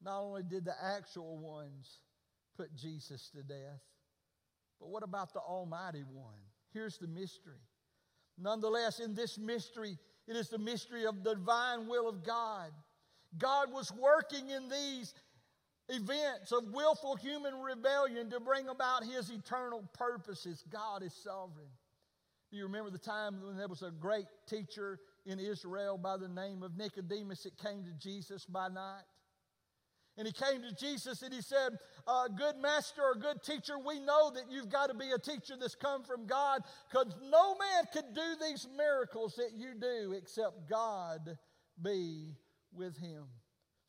[0.00, 1.98] not only did the actual ones
[2.56, 3.80] put Jesus to death,
[4.78, 6.38] but what about the Almighty One?
[6.72, 7.60] Here's the mystery.
[8.38, 12.70] Nonetheless, in this mystery, it is the mystery of the divine will of God.
[13.38, 15.14] God was working in these
[15.90, 20.64] events of willful human rebellion to bring about his eternal purposes.
[20.70, 21.68] God is sovereign.
[22.50, 26.28] Do you remember the time when there was a great teacher in Israel by the
[26.28, 29.04] name of Nicodemus that came to Jesus by night?
[30.16, 34.00] And he came to Jesus and he said, uh, Good master or good teacher, we
[34.00, 37.84] know that you've got to be a teacher that's come from God because no man
[37.92, 41.38] could do these miracles that you do except God
[41.80, 42.34] be
[42.72, 43.24] with him.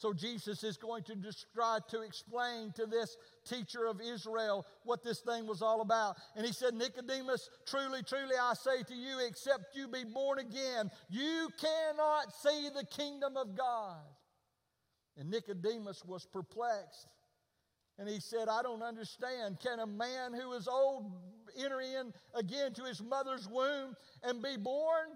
[0.02, 1.16] So Jesus is going to
[1.54, 6.16] try to explain to this teacher of Israel what this thing was all about.
[6.36, 10.90] And he said, Nicodemus, truly, truly, I say to you, except you be born again,
[11.08, 14.02] you cannot see the kingdom of God.
[15.18, 17.14] And Nicodemus was perplexed.
[18.00, 19.60] And he said, I don't understand.
[19.60, 21.12] Can a man who is old
[21.56, 25.10] enter in again to his mother's womb and be born?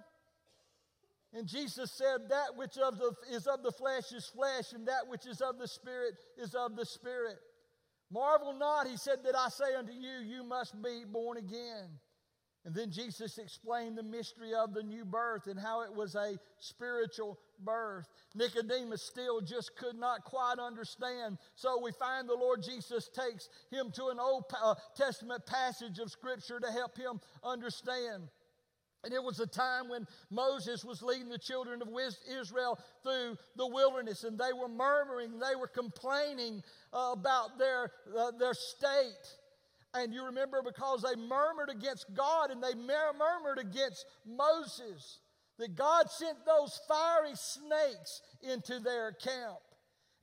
[1.35, 5.07] And Jesus said, That which of the, is of the flesh is flesh, and that
[5.07, 7.37] which is of the spirit is of the spirit.
[8.11, 11.89] Marvel not, he said, that I say unto you, you must be born again.
[12.63, 16.39] And then Jesus explained the mystery of the new birth and how it was a
[16.57, 18.07] spiritual birth.
[18.33, 21.37] Nicodemus still just could not quite understand.
[21.55, 26.09] So we find the Lord Jesus takes him to an Old uh, Testament passage of
[26.09, 28.29] Scripture to help him understand.
[29.05, 31.89] And it was a time when Moses was leading the children of
[32.27, 38.31] Israel through the wilderness, and they were murmuring, they were complaining uh, about their, uh,
[38.31, 39.13] their state.
[39.93, 45.19] And you remember because they murmured against God and they murmured against Moses,
[45.59, 49.59] that God sent those fiery snakes into their camp,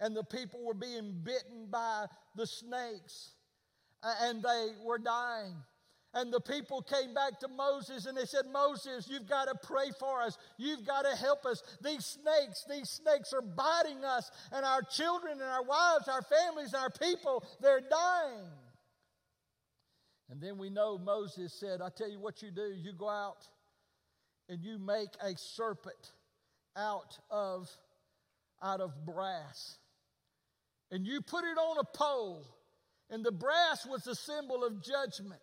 [0.01, 3.31] and the people were being bitten by the snakes,
[4.03, 5.55] and they were dying.
[6.15, 9.91] And the people came back to Moses and they said, Moses, you've got to pray
[9.99, 10.37] for us.
[10.59, 11.63] You've got to help us.
[11.83, 16.75] These snakes, these snakes are biting us, and our children and our wives, our families,
[16.75, 18.49] and our people, they're dying.
[20.29, 22.75] And then we know Moses said, I tell you what you do.
[22.75, 23.49] You go out
[24.49, 26.13] and you make a serpent
[26.77, 27.69] out of,
[28.63, 29.79] out of brass.
[30.91, 32.47] And you put it on a pole.
[33.09, 35.41] And the brass was a symbol of judgment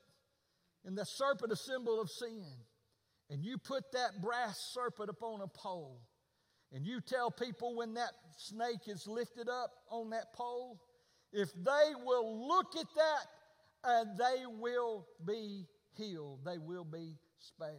[0.85, 2.45] and the serpent a symbol of sin.
[3.29, 6.01] And you put that brass serpent upon a pole,
[6.73, 10.81] and you tell people when that snake is lifted up on that pole,
[11.31, 13.25] if they will look at that,
[13.83, 15.65] and they will be
[15.95, 17.75] healed, they will be spared.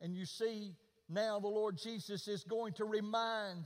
[0.00, 0.74] And you see,
[1.08, 3.64] now the Lord Jesus is going to remind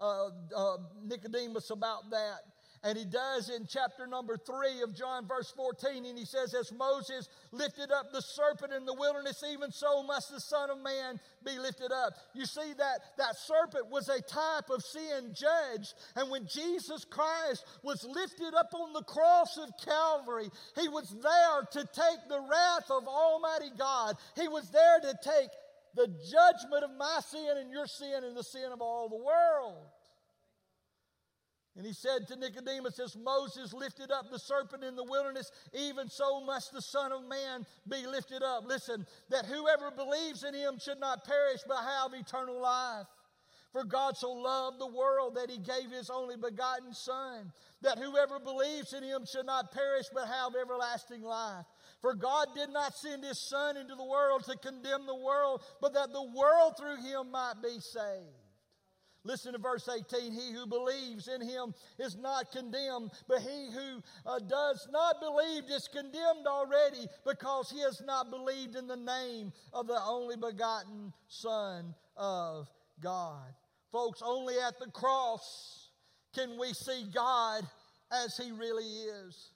[0.00, 2.40] uh, uh, Nicodemus about that.
[2.84, 6.04] And he does in chapter number three of John, verse 14.
[6.04, 10.30] And he says, As Moses lifted up the serpent in the wilderness, even so must
[10.30, 12.12] the Son of Man be lifted up.
[12.34, 15.94] You see, that, that serpent was a type of sin judged.
[16.14, 21.62] And when Jesus Christ was lifted up on the cross of Calvary, he was there
[21.72, 24.16] to take the wrath of Almighty God.
[24.36, 25.48] He was there to take
[25.94, 29.86] the judgment of my sin and your sin and the sin of all the world.
[31.76, 36.08] And he said to Nicodemus, As Moses lifted up the serpent in the wilderness, even
[36.08, 38.64] so must the Son of Man be lifted up.
[38.66, 43.06] Listen, that whoever believes in him should not perish but have eternal life.
[43.72, 48.38] For God so loved the world that he gave his only begotten Son, that whoever
[48.38, 51.66] believes in him should not perish but have everlasting life.
[52.00, 55.92] For God did not send his Son into the world to condemn the world, but
[55.94, 58.43] that the world through him might be saved.
[59.24, 60.32] Listen to verse 18.
[60.32, 65.64] He who believes in him is not condemned, but he who uh, does not believe
[65.70, 71.12] is condemned already because he has not believed in the name of the only begotten
[71.28, 72.68] Son of
[73.02, 73.54] God.
[73.90, 75.90] Folks, only at the cross
[76.34, 77.64] can we see God
[78.10, 79.50] as He really is.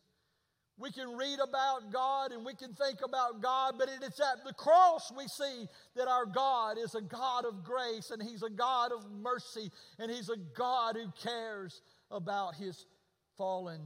[0.78, 4.52] We can read about God and we can think about God, but it's at the
[4.52, 5.66] cross we see
[5.96, 10.08] that our God is a God of grace and He's a God of mercy and
[10.08, 12.86] He's a God who cares about His
[13.36, 13.80] fallen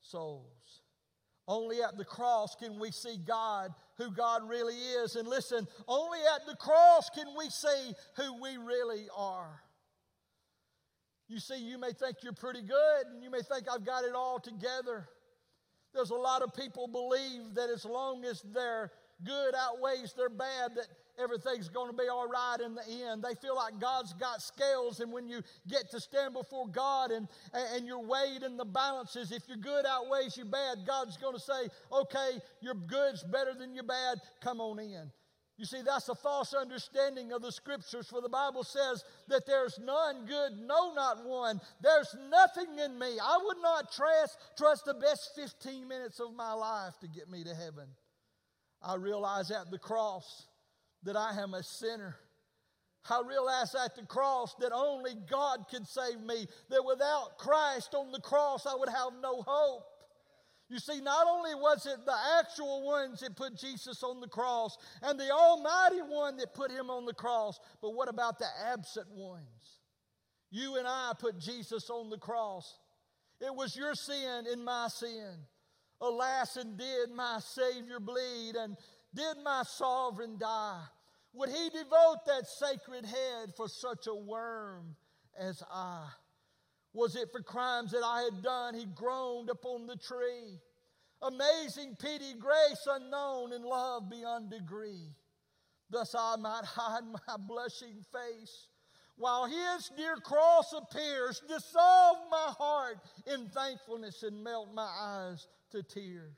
[0.00, 0.82] souls.
[1.48, 5.16] Only at the cross can we see God, who God really is.
[5.16, 9.62] And listen, only at the cross can we see who we really are.
[11.26, 14.14] You see, you may think you're pretty good and you may think I've got it
[14.14, 15.08] all together.
[15.94, 18.92] There's a lot of people believe that as long as their
[19.24, 20.86] good outweighs their bad, that
[21.20, 23.22] everything's going to be all right in the end.
[23.22, 27.26] They feel like God's got scales, and when you get to stand before God and,
[27.52, 31.40] and you're weighed in the balances, if your good outweighs your bad, God's going to
[31.40, 35.10] say, okay, your good's better than your bad, come on in.
[35.58, 39.76] You see, that's a false understanding of the scriptures, for the Bible says that there's
[39.80, 41.60] none good, no, not one.
[41.80, 43.18] There's nothing in me.
[43.20, 47.42] I would not trust, trust the best 15 minutes of my life to get me
[47.42, 47.88] to heaven.
[48.80, 50.46] I realize at the cross
[51.02, 52.14] that I am a sinner.
[53.10, 58.12] I realize at the cross that only God could save me, that without Christ on
[58.12, 59.82] the cross, I would have no hope.
[60.68, 64.76] You see, not only was it the actual ones that put Jesus on the cross
[65.02, 69.10] and the Almighty one that put him on the cross, but what about the absent
[69.10, 69.80] ones?
[70.50, 72.78] You and I put Jesus on the cross.
[73.40, 75.36] It was your sin and my sin.
[76.00, 78.76] Alas, and did my Savior bleed, and
[79.14, 80.82] did my sovereign die?
[81.32, 84.96] Would he devote that sacred head for such a worm
[85.38, 86.06] as I?
[86.92, 88.74] Was it for crimes that I had done?
[88.74, 90.58] He groaned upon the tree.
[91.22, 95.14] Amazing pity, grace unknown, and love beyond degree.
[95.90, 98.68] Thus I might hide my blushing face
[99.18, 105.82] while his dear cross appears, dissolve my heart in thankfulness and melt my eyes to
[105.82, 106.36] tears.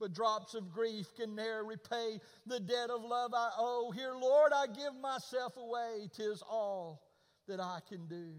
[0.00, 3.90] But drops of grief can ne'er repay the debt of love I owe.
[3.90, 6.08] Here, Lord, I give myself away.
[6.16, 7.02] Tis all
[7.46, 8.32] that I can do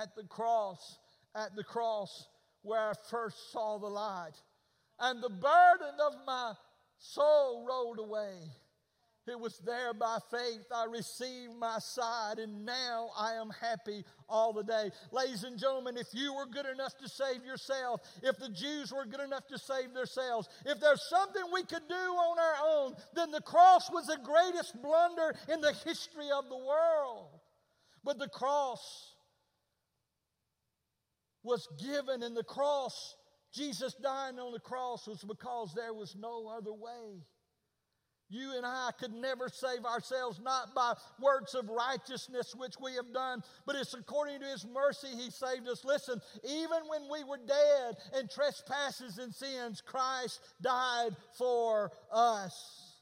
[0.00, 0.98] at the cross,
[1.34, 2.28] at the cross
[2.62, 4.34] where I first saw the light.
[5.00, 6.52] And the burden of my
[6.98, 8.34] soul rolled away.
[9.26, 14.54] It was there by faith I received my sight, and now I am happy all
[14.54, 14.90] the day.
[15.12, 19.04] Ladies and gentlemen, if you were good enough to save yourself, if the Jews were
[19.04, 23.30] good enough to save themselves, if there's something we could do on our own, then
[23.30, 27.28] the cross was the greatest blunder in the history of the world.
[28.02, 29.14] But the cross
[31.42, 33.16] was given in the cross.
[33.52, 37.22] Jesus dying on the cross was because there was no other way.
[38.30, 43.12] You and I could never save ourselves, not by works of righteousness which we have
[43.14, 45.82] done, but it's according to His mercy He saved us.
[45.82, 52.98] Listen, even when we were dead in trespasses and sins, Christ died for us.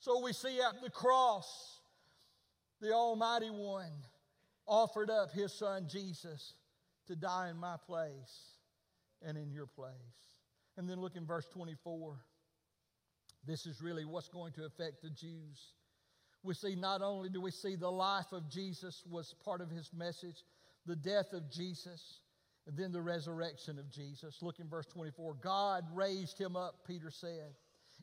[0.00, 1.80] So we see at the cross,
[2.82, 3.92] the Almighty One
[4.66, 6.57] offered up His Son Jesus
[7.08, 8.52] to die in my place
[9.22, 9.92] and in your place.
[10.76, 12.16] And then look in verse 24.
[13.46, 15.74] This is really what's going to affect the Jews.
[16.42, 19.90] We see not only do we see the life of Jesus was part of his
[19.92, 20.44] message,
[20.86, 22.20] the death of Jesus,
[22.66, 24.38] and then the resurrection of Jesus.
[24.42, 25.34] Look in verse 24.
[25.42, 27.54] God raised him up, Peter said,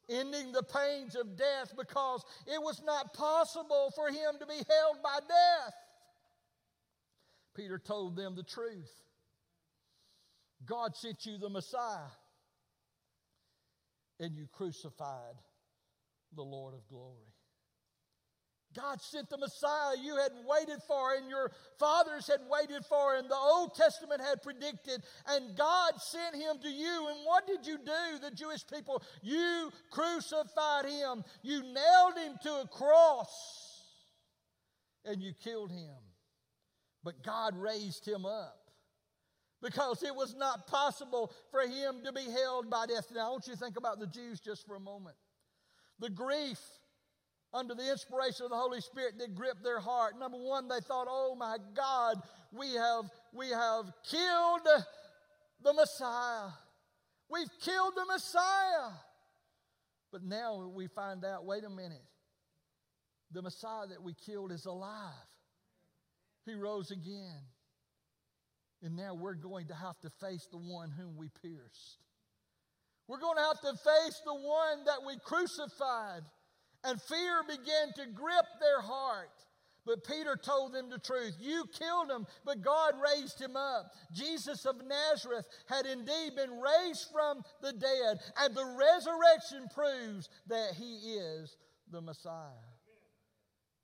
[0.10, 5.02] ending the pains of death because it was not possible for him to be held
[5.04, 5.74] by death.
[7.56, 8.92] Peter told them the truth.
[10.66, 12.10] God sent you the Messiah,
[14.20, 15.36] and you crucified
[16.36, 17.32] the Lord of glory.
[18.76, 23.30] God sent the Messiah you had waited for, and your fathers had waited for, and
[23.30, 27.08] the Old Testament had predicted, and God sent him to you.
[27.10, 29.02] And what did you do, the Jewish people?
[29.22, 33.32] You crucified him, you nailed him to a cross,
[35.06, 35.96] and you killed him.
[37.06, 38.58] But God raised him up
[39.62, 43.06] because it was not possible for him to be held by death.
[43.14, 45.16] Now, I want you to think about the Jews just for a moment.
[46.00, 46.60] The grief
[47.54, 50.20] under the inspiration of the Holy Spirit that gripped their heart.
[50.20, 52.18] Number one, they thought, oh my God,
[52.52, 54.68] we have, we have killed
[55.64, 56.50] the Messiah.
[57.30, 58.94] We've killed the Messiah.
[60.12, 62.04] But now we find out wait a minute,
[63.32, 65.14] the Messiah that we killed is alive.
[66.46, 67.42] He rose again.
[68.84, 72.04] And now we're going to have to face the one whom we pierced.
[73.08, 76.24] We're going to have to face the one that we crucified.
[76.84, 79.32] And fear began to grip their heart
[79.86, 81.36] But Peter told them the truth.
[81.40, 83.92] You killed him, but God raised him up.
[84.12, 90.74] Jesus of Nazareth had indeed been raised from the dead, and the resurrection proves that
[90.76, 91.56] he is
[91.92, 92.75] the Messiah.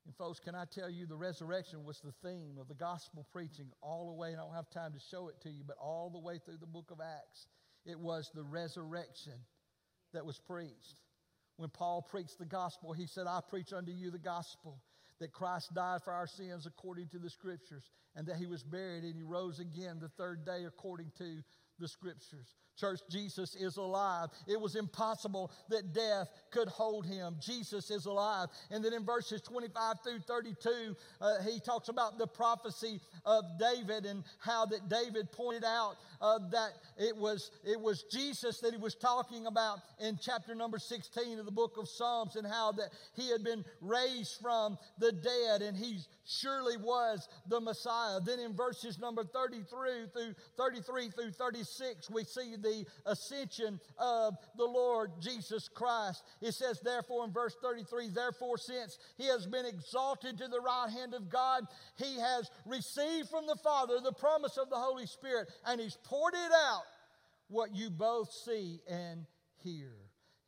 [0.04, 3.66] And, folks, can I tell you the resurrection was the theme of the gospel preaching
[3.80, 6.10] all the way, and I don't have time to show it to you, but all
[6.10, 7.46] the way through the book of Acts.
[7.84, 9.34] It was the resurrection
[10.12, 11.00] that was preached.
[11.56, 14.80] When Paul preached the gospel, he said, I preach unto you the gospel
[15.20, 17.84] that Christ died for our sins according to the scriptures,
[18.16, 21.42] and that he was buried and he rose again the third day according to
[21.82, 22.54] the scriptures.
[22.78, 24.30] Church, Jesus is alive.
[24.48, 27.36] It was impossible that death could hold him.
[27.40, 28.48] Jesus is alive.
[28.70, 34.06] And then in verses 25 through 32, uh, he talks about the prophecy of David
[34.06, 38.78] and how that David pointed out uh, that it was, it was Jesus that he
[38.78, 42.88] was talking about in chapter number 16 of the book of Psalms and how that
[43.14, 45.98] he had been raised from the dead and he
[46.40, 48.20] surely was the Messiah.
[48.24, 49.64] Then in verses number 33
[50.12, 56.22] through 33 through 36, we see the ascension of the Lord Jesus Christ.
[56.40, 60.90] It says, therefore, in verse 33, therefore, since he has been exalted to the right
[60.90, 61.64] hand of God,
[61.96, 66.34] he has received from the Father the promise of the Holy Spirit, and he's poured
[66.34, 66.82] it out
[67.48, 69.26] what you both see and
[69.62, 69.92] hear.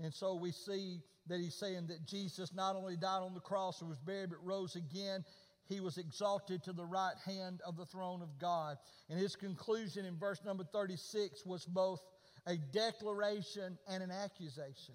[0.00, 3.80] And so we see that he's saying that Jesus not only died on the cross
[3.80, 5.24] and was buried, but rose again
[5.68, 8.76] he was exalted to the right hand of the throne of God.
[9.08, 12.00] And his conclusion in verse number 36 was both
[12.46, 14.94] a declaration and an accusation.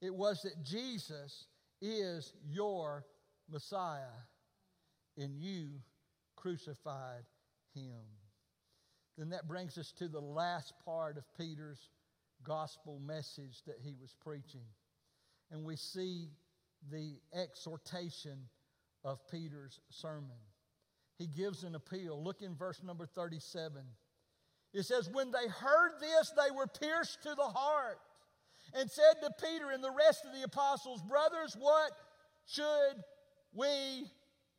[0.00, 1.46] It was that Jesus
[1.80, 3.04] is your
[3.50, 4.22] Messiah,
[5.18, 5.70] and you
[6.36, 7.24] crucified
[7.74, 8.02] him.
[9.18, 11.88] Then that brings us to the last part of Peter's
[12.42, 14.66] gospel message that he was preaching.
[15.50, 16.28] And we see
[16.90, 18.38] the exhortation
[19.04, 20.38] of Peter's sermon.
[21.18, 22.22] He gives an appeal.
[22.22, 23.82] Look in verse number 37.
[24.72, 27.98] It says, When they heard this, they were pierced to the heart
[28.74, 31.92] and said to Peter and the rest of the apostles, Brothers, what
[32.46, 33.02] should
[33.52, 34.10] we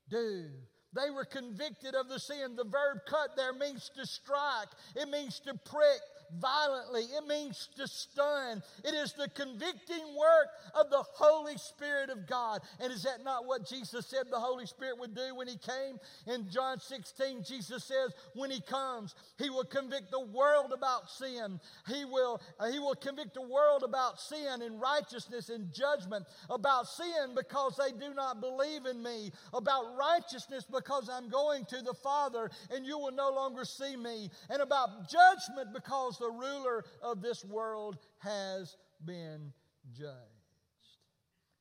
[0.09, 0.45] do?
[0.93, 2.55] They were convicted of the sin.
[2.55, 5.99] The verb cut there means to strike, it means to prick,
[6.39, 7.03] violently.
[7.03, 8.61] It means to stun.
[8.83, 12.61] It is the convicting work of the Holy Spirit of God.
[12.79, 15.97] And is that not what Jesus said the Holy Spirit would do when He came?
[16.27, 21.59] In John 16, Jesus says, when He comes, He will convict the world about sin.
[21.87, 26.87] He will, uh, he will convict the world about sin and righteousness and judgment, about
[26.87, 31.93] sin because they do not believe in me, about righteousness because I'm going to the
[31.93, 36.83] Father and you will no longer see me, and about judgment because because the ruler
[37.01, 39.51] of this world has been
[39.91, 40.13] judged.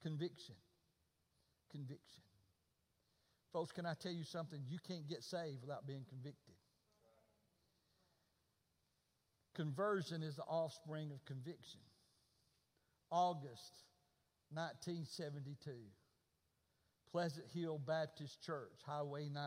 [0.03, 0.55] Conviction.
[1.71, 2.23] Conviction.
[3.53, 4.61] Folks, can I tell you something?
[4.69, 6.55] You can't get saved without being convicted.
[9.55, 11.81] Conversion is the offspring of conviction.
[13.11, 13.85] August
[14.53, 15.71] 1972,
[17.13, 19.43] Pleasant Hill Baptist Church, Highway 9,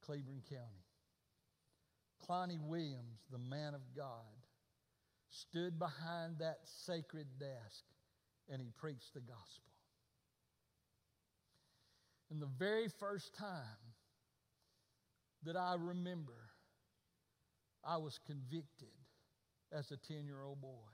[0.00, 0.81] Cleveland County.
[2.26, 4.06] Clonnie Williams, the man of God,
[5.28, 7.84] stood behind that sacred desk
[8.50, 9.72] and he preached the gospel.
[12.30, 13.92] And the very first time
[15.44, 16.50] that I remember,
[17.84, 18.88] I was convicted
[19.72, 20.88] as a 10 year old boy.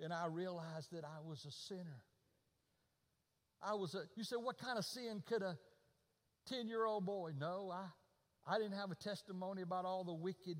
[0.00, 2.02] And I realized that I was a sinner.
[3.60, 5.56] I was a, you said, what kind of sin could a
[6.48, 7.32] 10 year old boy?
[7.38, 7.86] No, I,
[8.48, 10.56] I didn't have a testimony about all the wicked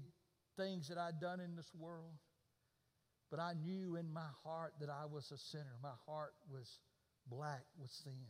[0.58, 2.12] things that I'd done in this world.
[3.30, 5.76] But I knew in my heart that I was a sinner.
[5.82, 6.68] My heart was
[7.30, 8.28] black with sin.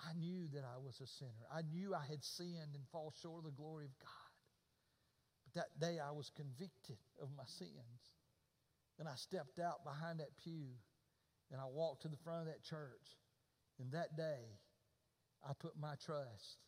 [0.00, 1.46] I knew that I was a sinner.
[1.54, 4.32] I knew I had sinned and fall short of the glory of God.
[5.44, 8.02] But that day I was convicted of my sins.
[8.98, 10.76] And I stepped out behind that pew
[11.50, 13.16] and I walked to the front of that church.
[13.78, 14.60] And that day
[15.48, 16.58] I put my trust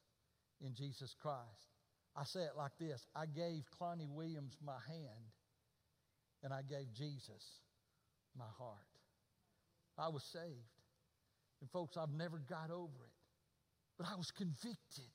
[0.65, 1.74] in Jesus Christ.
[2.17, 5.33] I say it like this I gave Clonnie Williams my hand,
[6.43, 7.45] and I gave Jesus
[8.37, 8.79] my heart.
[9.99, 10.75] I was saved.
[11.61, 13.17] And, folks, I've never got over it,
[13.97, 15.14] but I was convicted.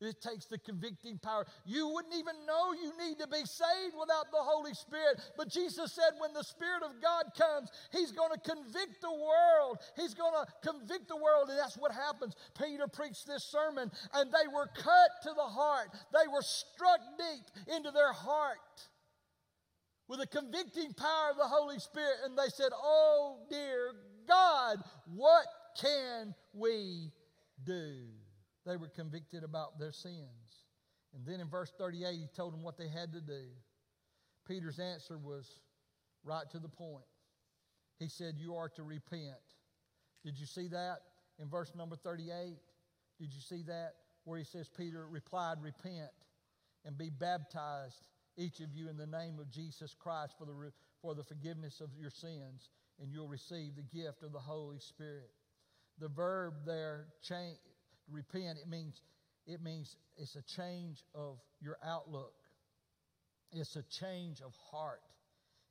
[0.00, 1.46] It takes the convicting power.
[1.64, 5.20] You wouldn't even know you need to be saved without the Holy Spirit.
[5.36, 9.78] But Jesus said when the Spirit of God comes, He's going to convict the world.
[9.96, 11.48] He's going to convict the world.
[11.48, 12.34] And that's what happens.
[12.58, 15.88] Peter preached this sermon, and they were cut to the heart.
[16.12, 18.58] They were struck deep into their heart
[20.08, 22.16] with the convicting power of the Holy Spirit.
[22.24, 23.92] And they said, Oh, dear
[24.28, 24.78] God,
[25.14, 25.46] what
[25.80, 27.12] can we
[27.64, 28.25] do.
[28.66, 30.64] They were convicted about their sins.
[31.14, 33.44] And then in verse 38, he told them what they had to do.
[34.46, 35.60] Peter's answer was
[36.24, 37.04] right to the point.
[37.98, 39.38] He said, You are to repent.
[40.24, 40.98] Did you see that
[41.38, 42.56] in verse number 38?
[43.18, 43.94] Did you see that?
[44.24, 46.10] Where he says, Peter replied, Repent
[46.84, 51.14] and be baptized, each of you, in the name of Jesus Christ for the, for
[51.14, 55.30] the forgiveness of your sins, and you'll receive the gift of the Holy Spirit.
[55.98, 57.58] The verb there, change,
[58.10, 59.00] repent, it means,
[59.46, 62.34] it means it's a change of your outlook.
[63.52, 65.00] It's a change of heart.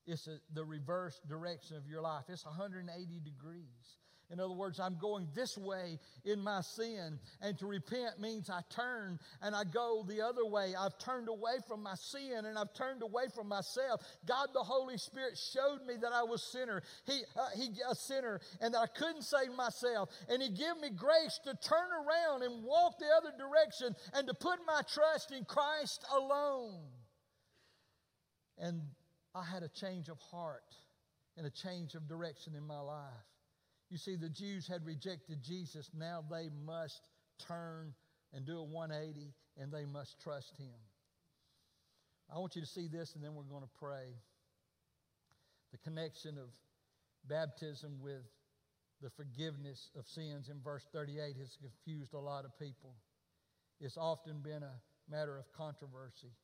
[0.05, 2.25] It's a, the reverse direction of your life.
[2.29, 3.97] It's 180 degrees.
[4.31, 7.19] In other words, I'm going this way in my sin.
[7.41, 10.73] And to repent means I turn and I go the other way.
[10.77, 14.01] I've turned away from my sin and I've turned away from myself.
[14.25, 16.81] God the Holy Spirit showed me that I was sinner.
[17.05, 20.09] He, uh, he a sinner and that I couldn't save myself.
[20.27, 24.33] And He gave me grace to turn around and walk the other direction and to
[24.33, 26.81] put my trust in Christ alone.
[28.57, 28.81] And
[29.35, 30.63] I had a change of heart
[31.37, 33.34] and a change of direction in my life.
[33.95, 35.89] You see, the Jews had rejected Jesus.
[35.97, 37.07] Now they must
[37.47, 37.93] turn
[38.33, 40.75] and do a 180 and they must trust him.
[42.29, 44.11] I want you to see this and then we're going to pray.
[45.71, 46.49] The connection of
[47.29, 48.27] baptism with
[49.01, 52.95] the forgiveness of sins in verse 38 has confused a lot of people.
[53.79, 54.75] It's often been a
[55.09, 56.35] matter of controversy.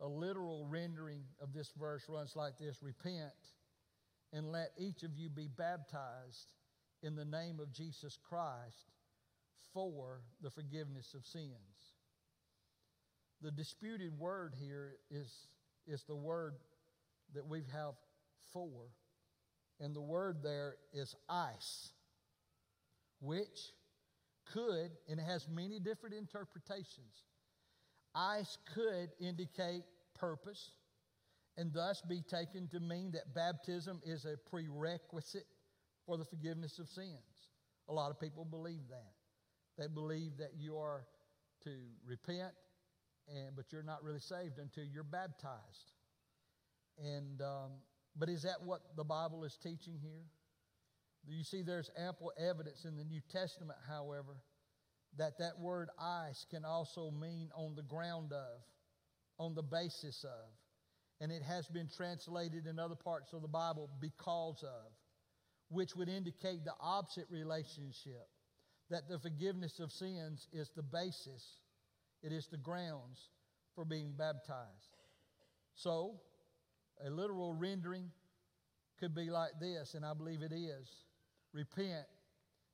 [0.00, 3.30] A literal rendering of this verse runs like this Repent
[4.32, 6.50] and let each of you be baptized
[7.02, 8.92] in the name of Jesus Christ
[9.72, 11.94] for the forgiveness of sins.
[13.40, 15.32] The disputed word here is,
[15.86, 16.54] is the word
[17.34, 17.94] that we have
[18.52, 18.90] for,
[19.80, 21.92] and the word there is eis,
[23.20, 23.72] which
[24.52, 27.24] could, and it has many different interpretations.
[28.14, 29.82] Eis could indicate
[30.14, 30.72] purpose
[31.56, 35.46] and thus be taken to mean that baptism is a prerequisite
[36.06, 37.50] for the forgiveness of sins.
[37.88, 39.12] A lot of people believe that.
[39.78, 41.04] They believe that you are
[41.64, 41.70] to
[42.06, 42.52] repent,
[43.28, 45.92] and but you're not really saved until you're baptized.
[46.98, 47.70] And um,
[48.16, 50.24] but is that what the Bible is teaching here?
[51.26, 54.36] You see, there's ample evidence in the New Testament, however,
[55.18, 58.60] that that word eis can also mean on the ground of,
[59.38, 60.50] on the basis of,
[61.20, 64.92] and it has been translated in other parts of the Bible because of
[65.72, 68.28] which would indicate the opposite relationship
[68.90, 71.56] that the forgiveness of sins is the basis,
[72.22, 73.30] it is the grounds
[73.74, 74.96] for being baptized.
[75.74, 76.20] So,
[77.04, 78.10] a literal rendering
[79.00, 80.88] could be like this, and I believe it is
[81.52, 82.06] Repent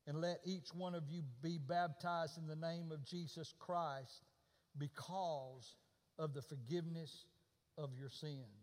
[0.07, 4.22] and let each one of you be baptized in the name of Jesus Christ
[4.78, 5.74] because
[6.18, 7.26] of the forgiveness
[7.76, 8.57] of your sins.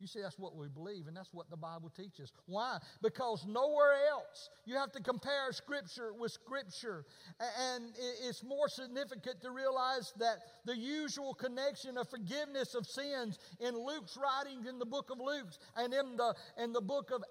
[0.00, 2.32] You see, that's what we believe, and that's what the Bible teaches.
[2.46, 2.78] Why?
[3.02, 4.48] Because nowhere else.
[4.64, 7.04] You have to compare Scripture with Scripture.
[7.38, 7.92] And
[8.26, 14.16] it's more significant to realize that the usual connection of forgiveness of sins in Luke's
[14.16, 17.22] writings in the book of Luke and in the, in the book of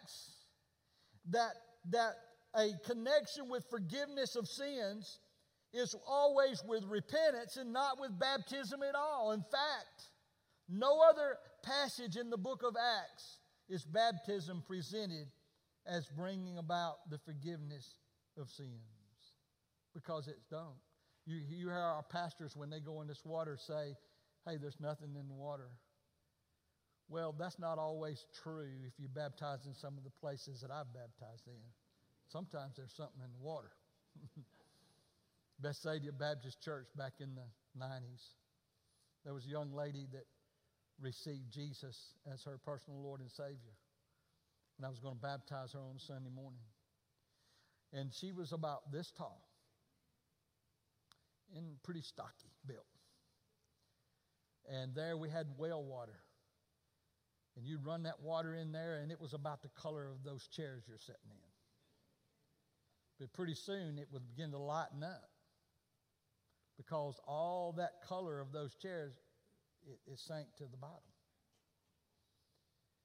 [0.00, 0.46] Acts,
[1.28, 1.52] that,
[1.90, 2.14] that
[2.56, 5.18] a connection with forgiveness of sins
[5.74, 9.32] is always with repentance and not with baptism at all.
[9.32, 10.08] In fact,
[10.68, 13.38] no other passage in the book of Acts
[13.68, 15.28] is baptism presented
[15.86, 17.98] as bringing about the forgiveness
[18.38, 18.70] of sins
[19.94, 20.78] because it's don't.
[21.26, 23.96] You, you hear our pastors when they go in this water say,
[24.46, 25.70] hey, there's nothing in the water.
[27.08, 30.92] Well, that's not always true if you baptize in some of the places that I've
[30.92, 31.60] baptized in.
[32.28, 33.70] Sometimes there's something in the water.
[35.60, 37.46] Bethsaida Baptist Church back in the
[37.82, 38.34] 90s,
[39.24, 40.24] there was a young lady that
[41.00, 43.76] received Jesus as her personal Lord and Savior.
[44.76, 46.60] And I was going to baptize her on Sunday morning.
[47.92, 49.48] And she was about this tall
[51.54, 52.86] and pretty stocky built.
[54.70, 56.18] And there we had well water.
[57.56, 60.48] And you'd run that water in there, and it was about the color of those
[60.48, 61.50] chairs you're sitting in.
[63.20, 65.30] But pretty soon it would begin to lighten up
[66.76, 69.14] because all that color of those chairs
[69.86, 71.02] it, it sank to the bottom.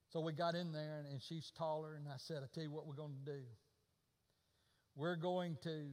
[0.10, 2.72] So we got in there, and, and she's taller, and I said, I tell you
[2.72, 3.42] what we're going to do.
[4.96, 5.86] We're going to,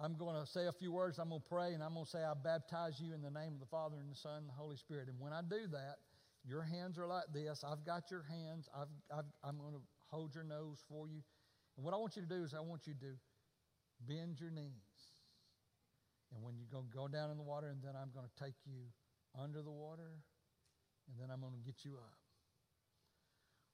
[0.00, 2.10] I'm going to say a few words, I'm going to pray, and I'm going to
[2.10, 4.58] say, I baptize you in the name of the Father, and the Son, and the
[4.58, 5.08] Holy Spirit.
[5.08, 5.96] And when I do that,
[6.44, 7.62] your hands are like this.
[7.64, 8.68] I've got your hands.
[8.74, 11.22] I've, I've, I'm going to hold your nose for you.
[11.76, 13.12] And what I want you to do is I want you to
[14.08, 15.00] bend your knees
[16.32, 18.44] And when you're going to go down in the water, and then I'm going to
[18.44, 18.90] take you
[19.38, 20.10] under the water,
[21.08, 22.18] and then I'm going to get you up.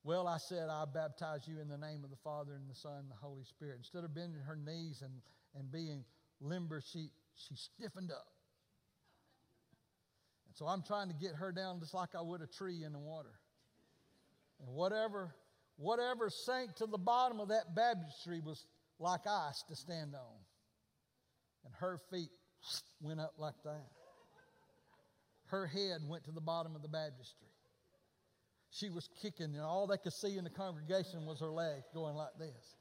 [0.04, 2.98] Well, I said, I baptize you in the name of the Father and the Son
[3.00, 3.78] and the Holy Spirit.
[3.78, 5.12] Instead of bending her knees and,
[5.58, 6.04] and being
[6.40, 8.28] limber, she, she stiffened up.
[10.46, 12.92] And so I'm trying to get her down just like I would a tree in
[12.92, 13.32] the water.
[14.60, 15.34] And whatever,
[15.76, 18.64] whatever sank to the bottom of that baptistry was
[19.00, 20.38] like ice to stand on.
[21.64, 22.30] And her feet
[23.00, 23.86] went up like that.
[25.46, 27.48] Her head went to the bottom of the baptistry.
[28.70, 32.14] She was kicking, and all they could see in the congregation was her legs going
[32.16, 32.76] like this.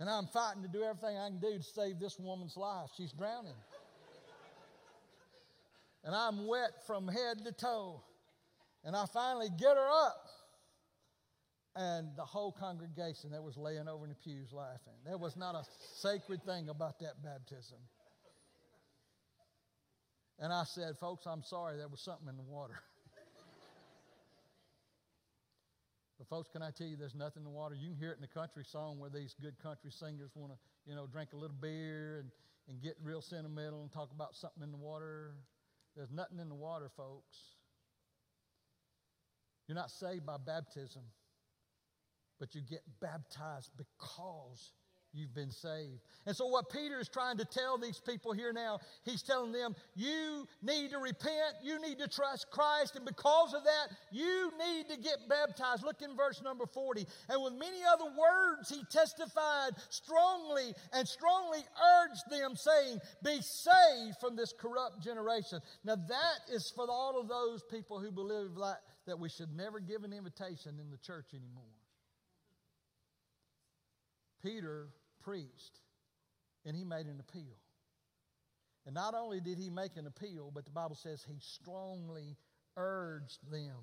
[0.00, 2.90] And I'm fighting to do everything I can do to save this woman's life.
[2.96, 3.54] She's drowning.
[6.02, 8.02] And I'm wet from head to toe.
[8.84, 10.26] And I finally get her up.
[11.76, 14.94] And the whole congregation that was laying over in the pews laughing.
[15.04, 15.62] There was not a
[15.94, 17.78] sacred thing about that baptism.
[20.38, 22.74] And I said, folks, I'm sorry, there was something in the water.
[26.18, 27.74] but folks, can I tell you there's nothing in the water?
[27.74, 30.58] You can hear it in the country song where these good country singers want to,
[30.86, 32.30] you know, drink a little beer and,
[32.68, 35.36] and get real sentimental and talk about something in the water.
[35.96, 37.36] There's nothing in the water, folks.
[39.68, 41.02] You're not saved by baptism,
[42.40, 44.72] but you get baptized because
[45.14, 46.00] you've been saved.
[46.26, 49.74] And so, what Peter is trying to tell these people here now, he's telling them,
[49.94, 54.88] you need to repent, you need to trust Christ, and because of that, you need
[54.88, 55.84] to get baptized.
[55.84, 57.06] Look in verse number 40.
[57.28, 61.60] And with many other words, he testified strongly and strongly
[62.02, 65.60] urged them, saying, Be saved from this corrupt generation.
[65.84, 69.80] Now, that is for all of those people who believe that, that we should never
[69.80, 71.64] give an invitation in the church anymore.
[74.44, 74.88] Peter
[75.24, 75.80] preached
[76.64, 77.56] and he made an appeal.
[78.86, 82.36] And not only did he make an appeal, but the Bible says he strongly
[82.76, 83.80] urged them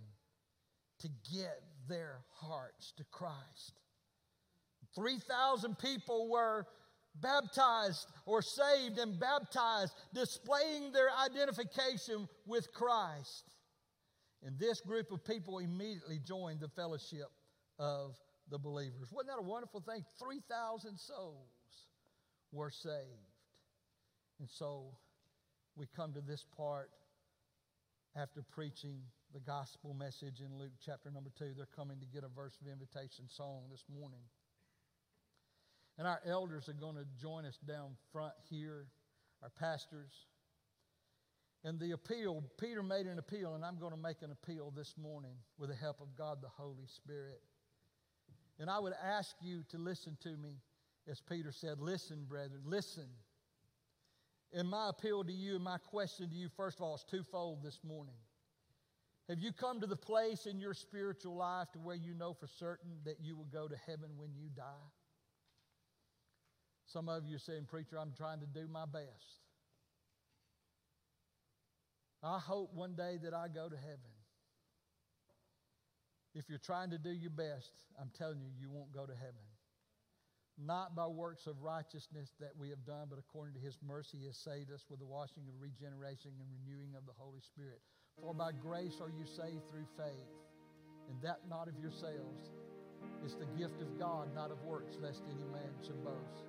[0.99, 3.79] to get their hearts to Christ.
[4.95, 6.67] 3,000 people were
[7.15, 13.49] baptized or saved and baptized, displaying their identification with Christ.
[14.43, 17.27] And this group of people immediately joined the fellowship
[17.79, 18.15] of
[18.49, 19.09] the believers.
[19.11, 20.03] Wasn't that a wonderful thing?
[20.19, 21.47] 3,000 souls
[22.51, 23.31] were saved.
[24.39, 24.85] And so
[25.75, 26.89] we come to this part
[28.15, 28.99] after preaching
[29.33, 31.53] the gospel message in Luke chapter number 2.
[31.55, 34.23] They're coming to get a verse of invitation song this morning.
[35.97, 38.87] And our elders are going to join us down front here,
[39.43, 40.11] our pastors.
[41.63, 44.95] And the appeal, Peter made an appeal, and I'm going to make an appeal this
[44.97, 47.39] morning with the help of God the Holy Spirit.
[48.61, 50.61] And I would ask you to listen to me,
[51.09, 53.07] as Peter said, listen, brethren, listen.
[54.53, 57.63] And my appeal to you and my question to you, first of all, is twofold
[57.63, 58.13] this morning.
[59.29, 62.45] Have you come to the place in your spiritual life to where you know for
[62.45, 64.89] certain that you will go to heaven when you die?
[66.85, 69.41] Some of you are saying, Preacher, I'm trying to do my best.
[72.21, 74.20] I hope one day that I go to heaven.
[76.33, 79.43] If you're trying to do your best, I'm telling you, you won't go to heaven.
[80.55, 84.27] Not by works of righteousness that we have done, but according to his mercy, he
[84.27, 87.81] has saved us with the washing of regeneration and renewing of the Holy Spirit.
[88.19, 90.31] For by grace are you saved through faith,
[91.09, 92.51] and that not of yourselves.
[93.25, 96.45] It's the gift of God, not of works, lest any man should boast.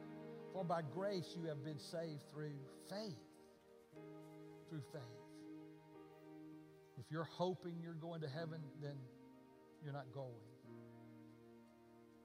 [0.52, 2.54] For by grace you have been saved through
[2.90, 3.24] faith.
[4.68, 5.22] Through faith.
[6.98, 8.96] If you're hoping you're going to heaven, then
[9.84, 10.30] you're not going.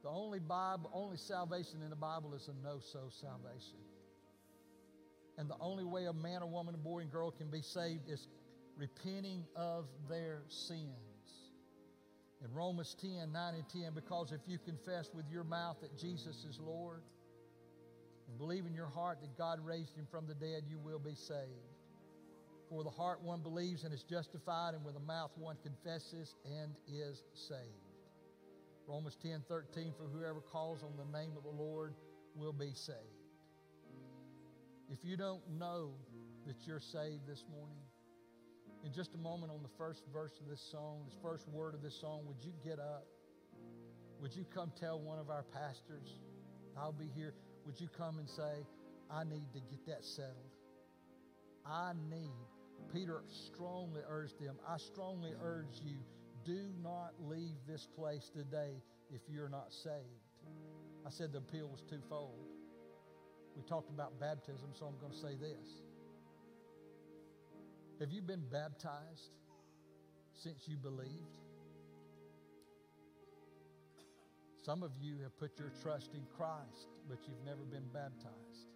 [0.03, 3.79] The only Bible, only salvation in the Bible is a know-so salvation.
[5.37, 8.09] And the only way a man, or woman, a boy, and girl can be saved
[8.09, 8.27] is
[8.77, 10.91] repenting of their sins.
[12.43, 16.45] In Romans 10, 9 and 10, because if you confess with your mouth that Jesus
[16.47, 17.01] is Lord
[18.29, 21.15] and believe in your heart that God raised him from the dead, you will be
[21.15, 21.76] saved.
[22.69, 26.73] For the heart one believes and is justified, and with the mouth one confesses and
[26.87, 27.87] is saved.
[28.87, 31.93] Romans 10 13, for whoever calls on the name of the Lord
[32.35, 32.97] will be saved.
[34.89, 35.91] If you don't know
[36.45, 37.83] that you're saved this morning,
[38.85, 41.81] in just a moment on the first verse of this song, this first word of
[41.81, 43.05] this song, would you get up?
[44.21, 46.19] Would you come tell one of our pastors,
[46.77, 47.33] I'll be here.
[47.65, 48.65] Would you come and say,
[49.11, 50.51] I need to get that settled?
[51.65, 52.46] I need
[52.93, 55.97] Peter strongly urged them, I strongly urge you,
[56.45, 58.81] do not leave this place today
[59.13, 60.27] if you're not saved.
[61.05, 62.47] I said the appeal was twofold.
[63.55, 65.81] We talked about baptism, so I'm going to say this.
[67.99, 69.31] Have you been baptized
[70.35, 71.39] since you believed?
[74.63, 78.67] Some of you have put your trust in Christ, but you've never been baptized.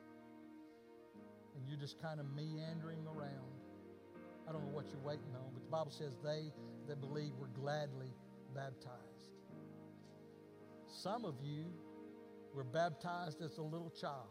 [1.56, 3.61] And you're just kind of meandering around.
[4.52, 6.52] I don't know what you're waiting on, but the Bible says they
[6.90, 8.12] that believe were gladly
[8.54, 9.32] baptized.
[10.88, 11.68] Some of you
[12.54, 14.28] were baptized as a little child.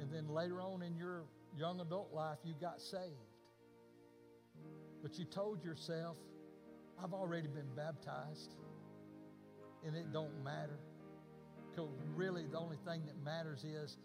[0.00, 1.24] And then later on in your
[1.58, 3.02] young adult life, you got saved.
[5.02, 6.16] But you told yourself,
[6.98, 8.54] I've already been baptized,
[9.86, 10.78] and it don't matter.
[11.70, 13.98] Because really, the only thing that matters is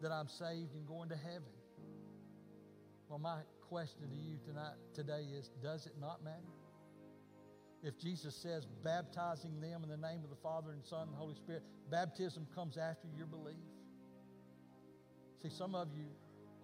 [0.00, 1.55] that I'm saved and going to heaven.
[3.08, 3.38] Well, my
[3.68, 6.50] question to you tonight, today is Does it not matter?
[7.82, 11.36] If Jesus says baptizing them in the name of the Father and Son and Holy
[11.36, 13.62] Spirit, baptism comes after your belief.
[15.40, 16.06] See, some of you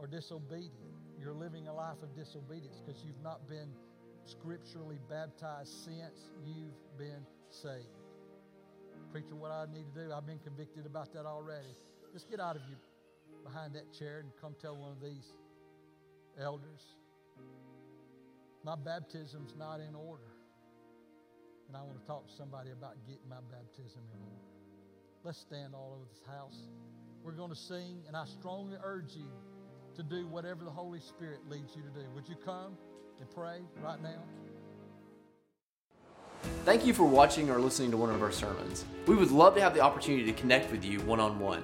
[0.01, 0.72] are disobedient.
[1.20, 3.70] You're living a life of disobedience because you've not been
[4.24, 7.86] scripturally baptized since you've been saved.
[9.12, 11.76] Preacher, what I need to do, I've been convicted about that already.
[12.12, 12.76] Just get out of you
[13.45, 15.34] behind that chair and come tell one of these
[16.41, 16.97] elders.
[18.64, 20.22] My baptism's not in order.
[21.68, 24.47] And I want to talk to somebody about getting my baptism in order.
[25.24, 26.59] Let's stand all over this house.
[27.24, 29.30] We're going to sing, and I strongly urge you
[29.97, 32.07] to do whatever the Holy Spirit leads you to do.
[32.14, 32.76] Would you come
[33.20, 34.22] and pray right now?
[36.64, 38.85] Thank you for watching or listening to one of our sermons.
[39.07, 41.62] We would love to have the opportunity to connect with you one on one.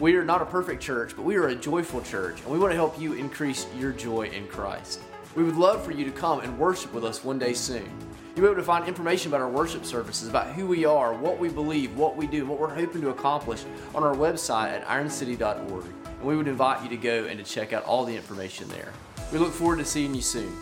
[0.00, 2.70] We are not a perfect church, but we are a joyful church, and we want
[2.72, 5.02] to help you increase your joy in Christ.
[5.36, 7.84] We would love for you to come and worship with us one day soon.
[8.34, 11.38] You'll be able to find information about our worship services, about who we are, what
[11.38, 13.62] we believe, what we do, what we're hoping to accomplish
[13.94, 15.84] on our website at ironcity.org.
[15.84, 18.94] And we would invite you to go and to check out all the information there.
[19.30, 20.56] We look forward to seeing you soon.